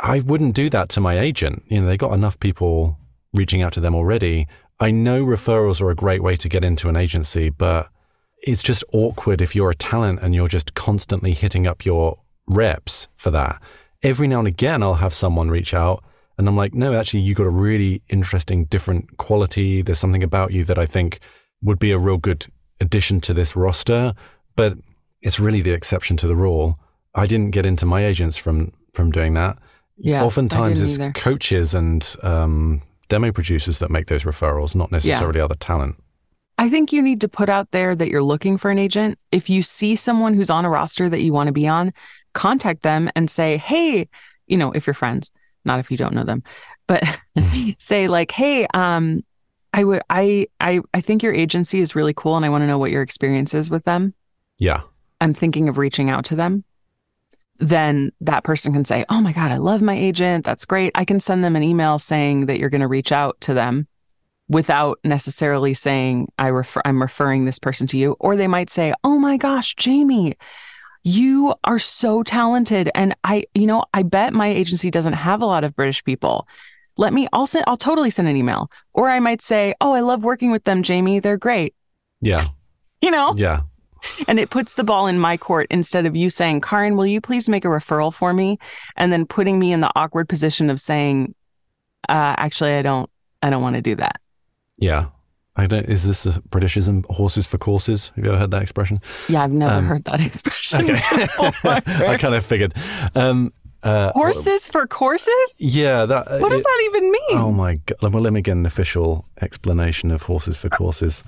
[0.00, 1.62] I wouldn't do that to my agent.
[1.68, 2.98] You know, they got enough people
[3.32, 4.46] reaching out to them already.
[4.78, 7.88] I know referrals are a great way to get into an agency, but
[8.42, 13.08] it's just awkward if you're a talent and you're just constantly hitting up your reps
[13.16, 13.62] for that.
[14.02, 16.04] Every now and again, I'll have someone reach out
[16.36, 19.80] and I'm like, no, actually, you've got a really interesting, different quality.
[19.80, 21.20] There's something about you that I think
[21.62, 22.46] would be a real good
[22.80, 24.14] addition to this roster.
[24.54, 24.74] But
[25.22, 26.78] it's really the exception to the rule.
[27.14, 29.58] I didn't get into my agents from from doing that.
[29.98, 31.12] Yeah, I Oftentimes, didn't it's either.
[31.12, 35.96] coaches and um, demo producers that make those referrals, not necessarily other talent.
[36.58, 39.48] i think you need to put out there that you're looking for an agent if
[39.50, 41.92] you see someone who's on a roster that you want to be on
[42.32, 44.08] contact them and say hey
[44.46, 45.30] you know if you're friends
[45.64, 46.42] not if you don't know them
[46.86, 47.02] but
[47.78, 49.22] say like hey um
[49.76, 52.66] i would i i i think your agency is really cool and i want to
[52.66, 54.12] know what your experience is with them
[54.58, 54.80] Yeah.
[55.20, 56.62] I'm thinking of reaching out to them,
[57.58, 60.44] then that person can say, Oh my God, I love my agent.
[60.44, 60.92] That's great.
[60.94, 63.86] I can send them an email saying that you're going to reach out to them
[64.48, 68.16] without necessarily saying, I refer- I'm referring this person to you.
[68.20, 70.36] Or they might say, Oh my gosh, Jamie,
[71.02, 72.90] you are so talented.
[72.94, 76.46] And I, you know, I bet my agency doesn't have a lot of British people.
[76.96, 78.70] Let me, I'll send, I'll totally send an email.
[78.94, 81.20] Or I might say, Oh, I love working with them, Jamie.
[81.20, 81.74] They're great.
[82.20, 82.46] Yeah.
[83.02, 83.34] You know?
[83.36, 83.60] Yeah.
[84.26, 87.20] and it puts the ball in my court instead of you saying, Carin, will you
[87.20, 88.58] please make a referral for me?
[88.96, 91.34] And then putting me in the awkward position of saying,
[92.08, 93.08] uh, actually, I don't,
[93.42, 94.16] I don't want to do that.
[94.78, 95.06] Yeah.
[95.56, 97.04] I don't, is this a Britishism?
[97.10, 98.08] Horses for courses?
[98.16, 99.00] Have you ever heard that expression?
[99.28, 100.80] Yeah, I've never um, heard that expression.
[100.80, 100.98] Okay.
[102.08, 102.72] I kind of figured.
[103.14, 105.60] Um, uh, Horses for courses?
[105.60, 106.06] Yeah.
[106.06, 107.38] That, what does it, that even mean?
[107.38, 108.12] Oh my God.
[108.12, 111.22] Well, let me get an official explanation of horses for courses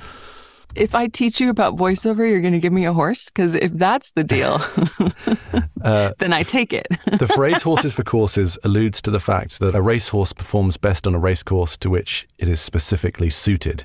[0.75, 3.31] if I teach you about voiceover, you're going to give me a horse?
[3.31, 4.61] Because if that's the deal,
[5.83, 6.87] uh, then I take it.
[7.19, 11.15] the phrase horses for courses alludes to the fact that a racehorse performs best on
[11.15, 13.85] a racecourse to which it is specifically suited.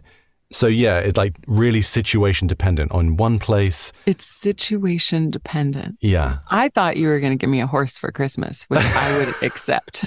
[0.54, 3.92] So yeah, it's like really situation dependent on one place.
[4.06, 5.98] It's situation dependent.
[6.00, 6.38] Yeah.
[6.50, 9.34] I thought you were going to give me a horse for Christmas, which I would
[9.44, 10.06] accept.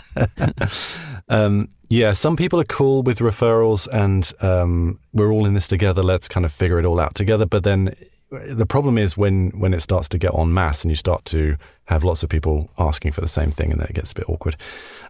[1.29, 6.03] um, yeah, some people are cool with referrals and um, we're all in this together.
[6.03, 7.45] Let's kind of figure it all out together.
[7.45, 7.97] But then
[8.31, 11.57] the problem is when when it starts to get en masse and you start to
[11.85, 14.29] have lots of people asking for the same thing and then it gets a bit
[14.29, 14.57] awkward.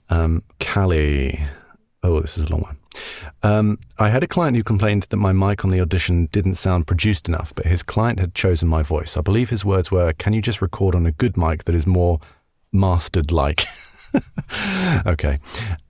[0.09, 1.43] Um, Callie,
[2.03, 2.79] oh, this is a long one.
[3.43, 6.87] Um, I had a client who complained that my mic on the audition didn't sound
[6.87, 9.17] produced enough, but his client had chosen my voice.
[9.17, 11.87] I believe his words were, "Can you just record on a good mic that is
[11.87, 12.21] more
[12.73, 13.65] mastered like?"
[15.07, 15.39] okay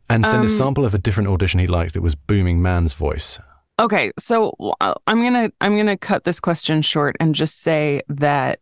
[0.08, 2.92] and send um, a sample of a different audition he liked that was booming man's
[2.92, 3.38] voice.
[3.78, 8.60] Okay, so uh, I'm gonna I'm gonna cut this question short and just say that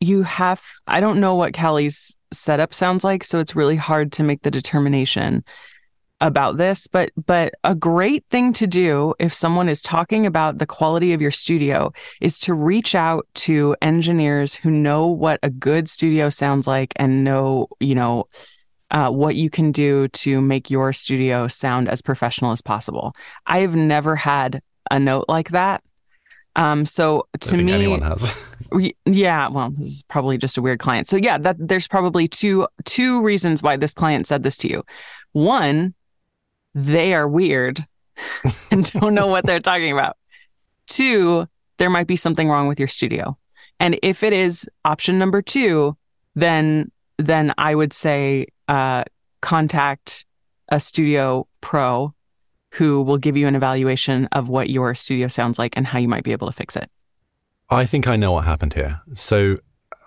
[0.00, 4.22] you have I don't know what Callie's setup sounds like, so it's really hard to
[4.22, 5.44] make the determination
[6.20, 10.66] about this but but a great thing to do if someone is talking about the
[10.66, 11.92] quality of your studio
[12.22, 17.22] is to reach out to engineers who know what a good studio sounds like and
[17.22, 18.24] know you know
[18.90, 23.14] uh, what you can do to make your studio sound as professional as possible.
[23.46, 25.82] I've never had a note like that.
[26.54, 28.34] Um, so to me, anyone has.
[29.04, 31.06] yeah, well, this is probably just a weird client.
[31.06, 34.82] So yeah, that there's probably two two reasons why this client said this to you.
[35.32, 35.94] One,
[36.76, 37.84] they are weird
[38.70, 40.16] and don't know what they're talking about.
[40.86, 41.48] Two,
[41.78, 43.36] there might be something wrong with your studio.
[43.80, 45.96] And if it is option number two,
[46.34, 49.04] then then I would say uh,
[49.40, 50.26] contact
[50.68, 52.14] a studio pro
[52.72, 56.08] who will give you an evaluation of what your studio sounds like and how you
[56.08, 56.90] might be able to fix it.
[57.70, 59.00] I think I know what happened here.
[59.14, 59.56] So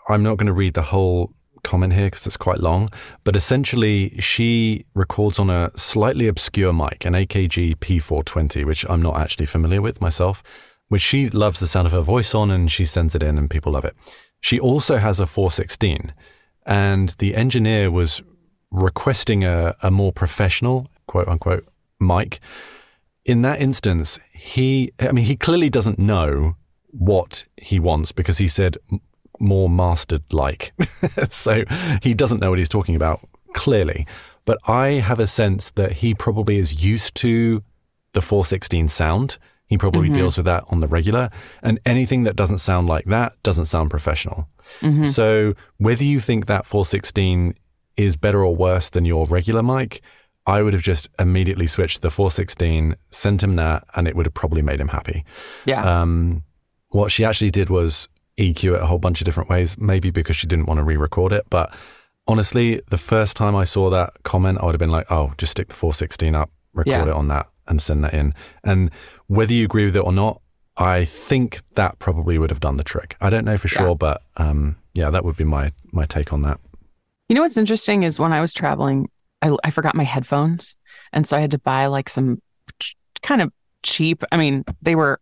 [0.08, 1.34] I'm not going to read the whole
[1.64, 2.90] comment here because it's quite long,
[3.24, 9.18] but essentially she records on a slightly obscure mic, an AKG P420, which I'm not
[9.18, 10.44] actually familiar with myself,
[10.88, 13.50] which she loves the sound of her voice on and she sends it in and
[13.50, 13.96] people love it.
[14.42, 16.14] She also has a 416
[16.66, 18.22] and the engineer was
[18.72, 21.68] requesting a, a more professional, quote unquote,
[22.00, 22.40] mic.
[23.26, 26.56] In that instance, he, I mean, he clearly doesn't know
[26.92, 28.78] what he wants because he said
[29.40, 30.74] more mastered like.
[31.30, 31.64] so
[32.02, 33.22] he doesn't know what he's talking about,
[33.54, 34.06] clearly.
[34.46, 37.64] But I have a sense that he probably is used to
[38.14, 39.38] the 416 sound.
[39.68, 40.14] He probably mm-hmm.
[40.14, 41.30] deals with that on the regular.
[41.62, 44.48] And anything that doesn't sound like that doesn't sound professional.
[44.82, 45.04] Mm-hmm.
[45.04, 47.54] So whether you think that 416
[47.98, 50.02] is better or worse than your regular mic,
[50.48, 54.26] I would have just immediately switched to the 416, sent him that, and it would
[54.26, 55.24] have probably made him happy.
[55.66, 56.02] Yeah.
[56.02, 56.44] Um,
[56.90, 58.08] what she actually did was
[58.40, 60.98] EQ it a whole bunch of different ways, maybe because she didn't want to re
[60.98, 61.46] record it.
[61.50, 61.74] But
[62.28, 65.52] honestly, the first time I saw that comment, I would have been like, oh, just
[65.52, 67.04] stick the 416 up, record yeah.
[67.04, 68.34] it on that, and send that in.
[68.64, 68.92] And
[69.28, 70.42] whether you agree with it or not,
[70.78, 73.18] I think that probably would have done the trick.
[73.20, 73.94] I don't know for sure, yeah.
[73.96, 76.60] but um, yeah, that would be my my take on that.
[77.28, 79.10] You know what's interesting is when I was traveling,
[79.42, 80.78] I, I forgot my headphones,
[81.12, 82.42] and so I had to buy like some
[82.80, 83.52] ch- kind of
[83.84, 84.24] cheap.
[84.32, 85.20] I mean, they were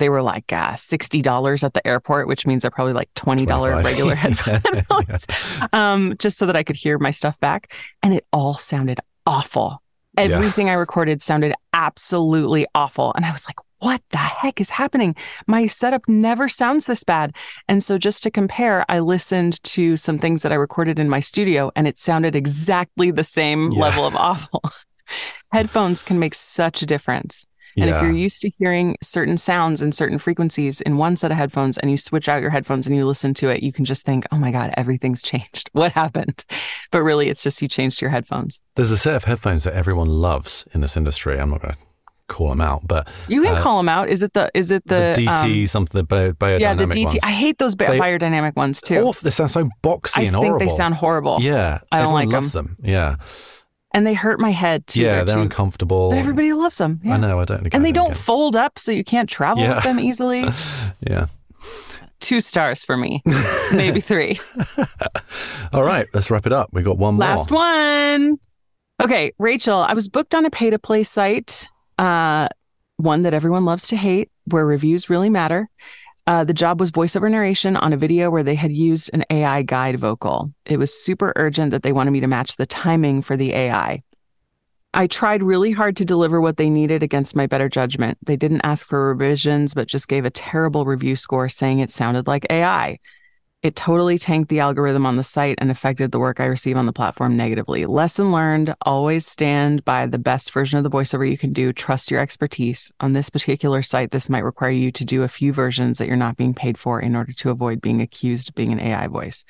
[0.00, 3.46] they were like uh, sixty dollars at the airport, which means they're probably like twenty
[3.46, 5.66] dollar regular headphones, yeah.
[5.72, 7.72] um, just so that I could hear my stuff back.
[8.02, 9.80] And it all sounded awful.
[10.16, 10.72] Everything yeah.
[10.72, 15.16] I recorded sounded absolutely awful, and I was like, what the heck is happening?
[15.46, 17.34] My setup never sounds this bad.
[17.68, 21.20] And so, just to compare, I listened to some things that I recorded in my
[21.20, 23.80] studio and it sounded exactly the same yeah.
[23.80, 24.62] level of awful.
[25.52, 27.46] Headphones can make such a difference.
[27.76, 27.96] And yeah.
[27.96, 31.78] if you're used to hearing certain sounds and certain frequencies in one set of headphones
[31.78, 34.26] and you switch out your headphones and you listen to it, you can just think,
[34.32, 35.70] oh my God, everything's changed.
[35.72, 36.44] What happened?
[36.90, 38.60] But really, it's just you changed your headphones.
[38.74, 41.38] There's a set of headphones that everyone loves in this industry.
[41.38, 41.80] I'm not going to
[42.30, 44.08] call them out, but you can uh, call them out.
[44.08, 46.86] Is it the is it the, the DT um, something the bio, beyerdynamic yeah the
[46.86, 47.04] DT?
[47.04, 47.18] Ones.
[47.22, 49.00] I hate those bi- they, beyerdynamic ones too.
[49.00, 49.24] Awful.
[49.24, 50.56] They sound so boxy I and horrible.
[50.56, 51.38] I think they sound horrible.
[51.40, 52.76] Yeah, I don't like loves them.
[52.78, 52.90] them.
[52.90, 53.16] Yeah.
[53.92, 55.00] And they hurt my head too.
[55.00, 56.10] Yeah, they're, they're uncomfortable.
[56.10, 57.00] But everybody loves them.
[57.02, 57.14] Yeah.
[57.14, 57.40] I know.
[57.40, 57.74] I don't.
[57.74, 59.76] And they don't fold up, so you can't travel yeah.
[59.76, 60.44] with them easily.
[61.00, 61.26] yeah.
[62.20, 63.22] two stars for me,
[63.72, 64.38] maybe three.
[65.72, 66.70] All right, let's wrap it up.
[66.72, 67.20] We got one more.
[67.20, 68.38] Last one.
[69.02, 71.68] Okay, Rachel, I was booked on a pay to play site,
[71.98, 72.48] uh,
[72.98, 75.68] one that everyone loves to hate, where reviews really matter.
[76.26, 79.62] Uh, the job was voiceover narration on a video where they had used an AI
[79.62, 80.52] guide vocal.
[80.66, 84.02] It was super urgent that they wanted me to match the timing for the AI.
[84.92, 88.18] I tried really hard to deliver what they needed against my better judgment.
[88.24, 92.26] They didn't ask for revisions, but just gave a terrible review score saying it sounded
[92.26, 92.98] like AI.
[93.62, 96.86] It totally tanked the algorithm on the site and affected the work I receive on
[96.86, 97.84] the platform negatively.
[97.84, 101.70] Lesson learned always stand by the best version of the voiceover you can do.
[101.70, 102.90] Trust your expertise.
[103.00, 106.16] On this particular site, this might require you to do a few versions that you're
[106.16, 109.44] not being paid for in order to avoid being accused of being an AI voice.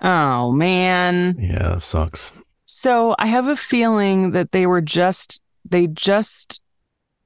[0.00, 1.34] Oh, man.
[1.36, 2.30] Yeah, that sucks.
[2.66, 6.60] So I have a feeling that they were just, they just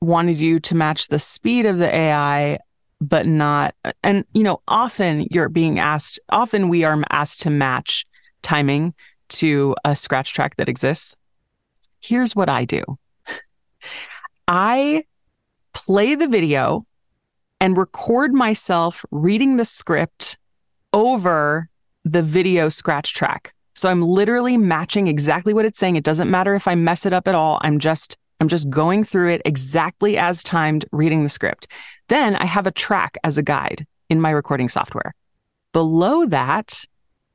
[0.00, 2.60] wanted you to match the speed of the AI
[3.00, 8.04] but not and you know often you're being asked often we are asked to match
[8.42, 8.92] timing
[9.28, 11.14] to a scratch track that exists.
[12.00, 12.82] Here's what i do.
[14.46, 15.04] I
[15.74, 16.86] play the video
[17.60, 20.38] and record myself reading the script
[20.92, 21.68] over
[22.04, 23.52] the video scratch track.
[23.74, 25.96] So i'm literally matching exactly what it's saying.
[25.96, 27.58] It doesn't matter if i mess it up at all.
[27.62, 31.66] I'm just I'm just going through it exactly as timed, reading the script.
[32.08, 35.14] Then I have a track as a guide in my recording software.
[35.72, 36.84] Below that,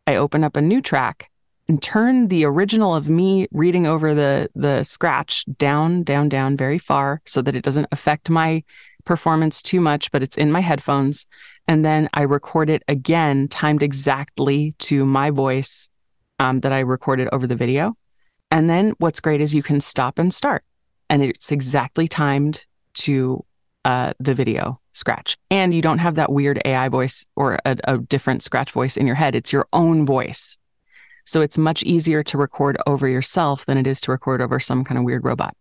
[0.08, 1.30] I open up a new track
[1.68, 6.78] and turn the original of me reading over the the scratch down, down, down very
[6.78, 8.64] far so that it doesn't affect my
[9.06, 11.26] performance too much, but it's in my headphones.
[11.68, 15.89] And then I record it again, timed exactly to my voice
[16.39, 17.95] um, that I recorded over the video.
[18.51, 20.64] And then what's great is you can stop and start
[21.14, 23.45] and it's exactly timed to
[23.86, 25.38] uh, the video scratch.
[25.51, 29.05] And you don't have that weird AI voice or a, a different scratch voice in
[29.05, 29.36] your head.
[29.36, 30.57] It's your own voice.
[31.24, 34.84] So it's much easier to record over yourself than it is to record over some
[34.84, 35.55] kind of weird robot.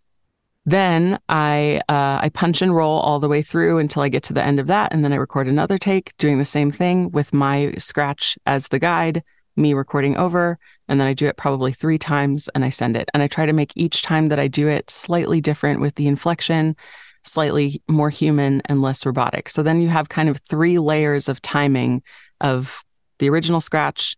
[0.65, 4.33] Then I uh, I punch and roll all the way through until I get to
[4.33, 7.35] the end of that, and then I record another take doing the same thing with
[7.35, 9.23] my scratch as the guide,
[9.57, 13.09] me recording over, and then I do it probably three times and I send it.
[13.15, 16.07] And I try to make each time that I do it slightly different with the
[16.07, 16.77] inflection,
[17.25, 19.49] slightly more human and less robotic.
[19.49, 22.03] So then you have kind of three layers of timing
[22.41, 22.83] of
[23.19, 24.17] the original scratch,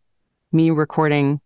[0.53, 1.41] me recording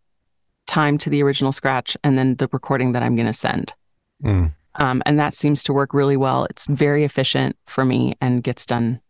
[0.67, 3.75] time to the original scratch, and then the recording that I'm going to send.
[4.23, 4.55] Mm.
[4.75, 6.45] Um, and that seems to work really well.
[6.45, 9.01] It's very efficient for me and gets done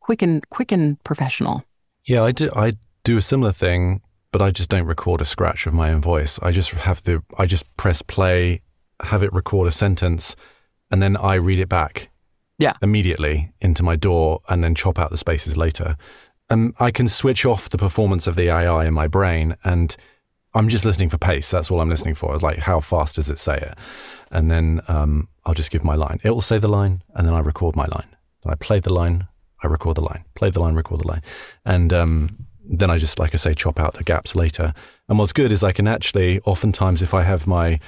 [0.00, 1.64] quick and quick and professional.
[2.04, 2.50] Yeah, I do.
[2.54, 2.72] I
[3.02, 4.02] do a similar thing
[4.36, 6.38] but I just don't record a scratch of my own voice.
[6.42, 8.60] I just have to, I just press play,
[9.02, 10.36] have it record a sentence,
[10.90, 12.10] and then I read it back.
[12.58, 12.74] Yeah.
[12.82, 15.96] Immediately into my DAW and then chop out the spaces later.
[16.50, 19.96] And I can switch off the performance of the AI in my brain and
[20.54, 21.50] I'm just listening for pace.
[21.50, 22.36] That's all I'm listening for.
[22.36, 23.74] Like, how fast does it say it?
[24.30, 26.20] And then um, I'll just give my line.
[26.22, 28.14] It will say the line, and then I record my line.
[28.42, 29.28] And I play the line,
[29.62, 30.24] I record the line.
[30.34, 31.22] Play the line, record the line.
[31.64, 34.72] And um, then I just, like I say, chop out the gaps later.
[35.08, 37.80] And what's good is I can actually, oftentimes, if I have my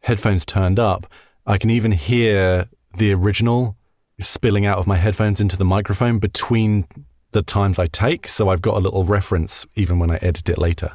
[0.00, 1.06] headphones turned up,
[1.46, 3.76] I can even hear the original
[4.20, 6.86] spilling out of my headphones into the microphone between
[7.32, 8.28] the times I take.
[8.28, 10.92] So I've got a little reference even when I edit it later.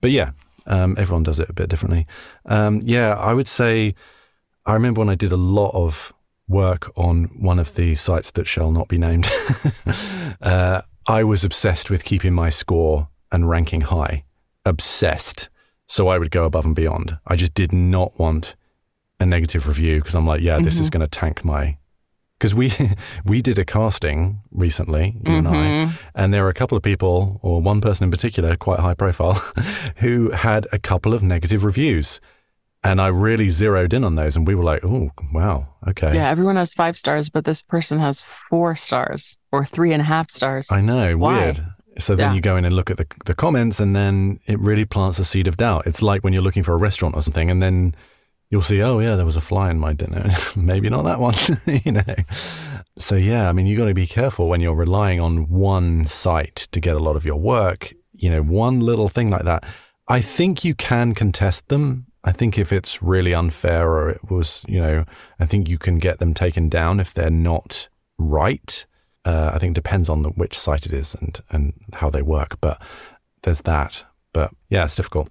[0.00, 0.30] But yeah,
[0.66, 2.06] um, everyone does it a bit differently.
[2.46, 3.94] Um, yeah, I would say
[4.66, 6.12] I remember when I did a lot of
[6.48, 9.30] work on one of the sites that shall not be named.
[10.42, 14.24] uh, I was obsessed with keeping my score and ranking high.
[14.64, 15.48] Obsessed.
[15.86, 17.18] So I would go above and beyond.
[17.26, 18.56] I just did not want
[19.20, 20.82] a negative review because I'm like, yeah, this mm-hmm.
[20.82, 21.76] is going to tank my.
[22.36, 22.72] Because we
[23.24, 25.30] we did a casting recently, you mm-hmm.
[25.30, 25.96] and I, mm-hmm.
[26.16, 29.34] and there were a couple of people, or one person in particular, quite high profile,
[29.98, 32.20] who had a couple of negative reviews.
[32.84, 36.28] And I really zeroed in on those, and we were like, "Oh, wow, okay." Yeah,
[36.28, 40.28] everyone has five stars, but this person has four stars or three and a half
[40.30, 40.70] stars.
[40.70, 41.44] I know, Why?
[41.44, 41.64] weird.
[41.98, 42.34] So then yeah.
[42.34, 45.24] you go in and look at the the comments, and then it really plants a
[45.24, 45.86] seed of doubt.
[45.86, 47.94] It's like when you're looking for a restaurant or something, and then
[48.50, 50.30] you'll see, oh yeah, there was a fly in my dinner.
[50.56, 51.34] Maybe not that one,
[51.84, 52.14] you know.
[52.98, 56.68] So yeah, I mean, you got to be careful when you're relying on one site
[56.72, 57.94] to get a lot of your work.
[58.12, 59.64] You know, one little thing like that.
[60.06, 64.64] I think you can contest them I think if it's really unfair or it was,
[64.66, 65.04] you know,
[65.38, 67.88] I think you can get them taken down if they're not
[68.18, 68.86] right.
[69.26, 72.22] Uh, I think it depends on the, which site it is and, and how they
[72.22, 72.56] work.
[72.60, 72.80] But
[73.42, 74.04] there's that.
[74.32, 75.28] But yeah, it's difficult.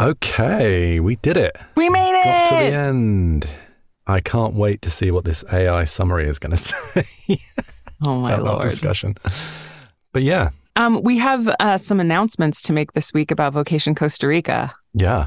[0.00, 1.56] Okay, we did it.
[1.76, 2.24] We made it.
[2.24, 3.46] Got to the end.
[4.06, 7.38] I can't wait to see what this AI summary is going to say.
[8.06, 8.62] oh my lord!
[8.62, 9.16] Discussion.
[10.12, 14.26] But yeah, Um, we have uh, some announcements to make this week about Vocation Costa
[14.28, 14.72] Rica.
[14.94, 15.26] yeah.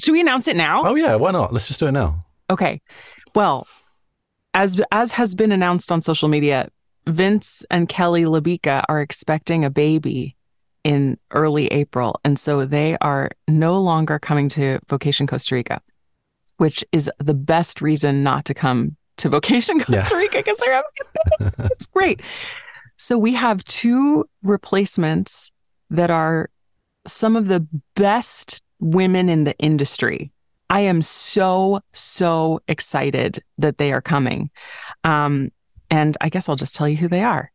[0.00, 0.82] Should we announce it now?
[0.84, 1.52] Oh yeah, why not?
[1.52, 2.24] Let's just do it now.
[2.48, 2.80] Okay.
[3.34, 3.66] Well,
[4.54, 6.68] as as has been announced on social media,
[7.06, 10.36] Vince and Kelly Labica are expecting a baby
[10.82, 15.80] in early April, and so they are no longer coming to Vocation Costa Rica,
[16.56, 20.90] which is the best reason not to come to Vocation Costa Rica because they're having
[21.00, 21.68] a baby.
[21.72, 22.22] it's great.
[22.96, 25.52] So we have two replacements
[25.90, 26.48] that are
[27.06, 30.32] some of the best women in the industry.
[30.68, 34.50] I am so, so excited that they are coming.
[35.04, 35.50] Um,
[35.90, 37.50] and I guess I'll just tell you who they are.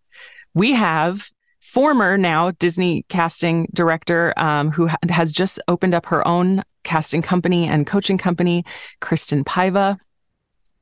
[0.53, 1.29] We have
[1.61, 7.21] former now Disney casting director um, who ha- has just opened up her own casting
[7.21, 8.63] company and coaching company,
[9.01, 9.97] Kristen Paiva.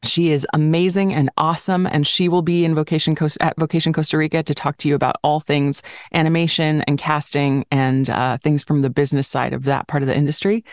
[0.03, 4.17] She is amazing and awesome, and she will be in Vocation Coast at Vocation Costa
[4.17, 5.81] Rica to talk to you about all things
[6.13, 10.15] animation and casting and uh, things from the business side of that part of the
[10.15, 10.65] industry.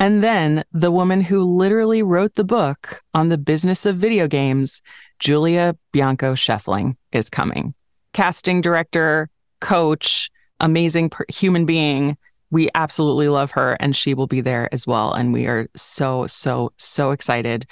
[0.00, 4.80] And then the woman who literally wrote the book on the business of video games,
[5.18, 7.74] Julia Bianco Scheffling, is coming.
[8.12, 9.28] Casting director,
[9.60, 12.16] coach, amazing per- human being.
[12.50, 15.12] We absolutely love her, and she will be there as well.
[15.12, 17.66] And we are so, so, so excited.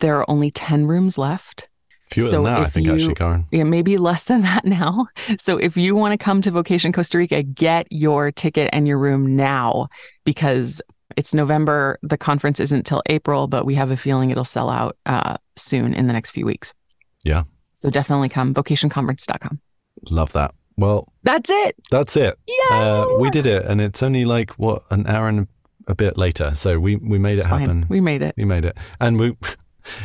[0.00, 1.68] There are only 10 rooms left.
[2.10, 3.46] Fewer So than that, I think, you- actually, Carin.
[3.52, 5.08] Yeah, maybe less than that now.
[5.38, 8.98] So if you want to come to Vocation Costa Rica, get your ticket and your
[8.98, 9.88] room now
[10.24, 10.80] because
[11.16, 11.98] it's November.
[12.02, 15.92] The conference isn't till April, but we have a feeling it'll sell out uh, soon
[15.94, 16.72] in the next few weeks.
[17.24, 17.42] Yeah.
[17.74, 19.60] So definitely come, vocationconference.com.
[20.10, 20.54] Love that.
[20.76, 21.74] Well, That's it.
[21.90, 22.38] that's it.
[22.46, 22.76] Yeah.
[22.76, 25.48] Uh, we did it, and it's only like what an hour and
[25.88, 26.54] a bit later.
[26.54, 27.60] So we we made it It's fine.
[27.62, 27.86] happen.
[27.88, 28.34] We made it.
[28.36, 29.36] We made it, and we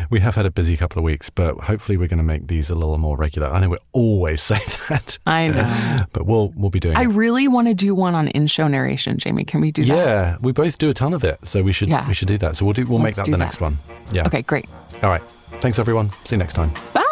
[0.10, 2.70] we have had a busy couple of weeks, but hopefully we're going to make these
[2.70, 3.48] a little more regular.
[3.50, 6.06] I know we always say that, I know.
[6.14, 7.08] but we'll we'll be doing I it.
[7.08, 9.44] really want to do one on in-show narration, Jamie.
[9.46, 9.96] Can we do that?
[9.96, 12.08] Yeah, we both do a ton of it, so we should Yeah.
[12.08, 12.56] we should do that.
[12.56, 13.38] So we'll do we'll make Let's that the that.
[13.44, 13.78] next one.
[14.12, 14.26] Yeah.
[14.28, 14.66] Okay, great.
[15.02, 15.22] All right.
[15.62, 16.10] Thanks everyone.
[16.26, 16.72] See you next time.
[16.94, 17.04] Bye.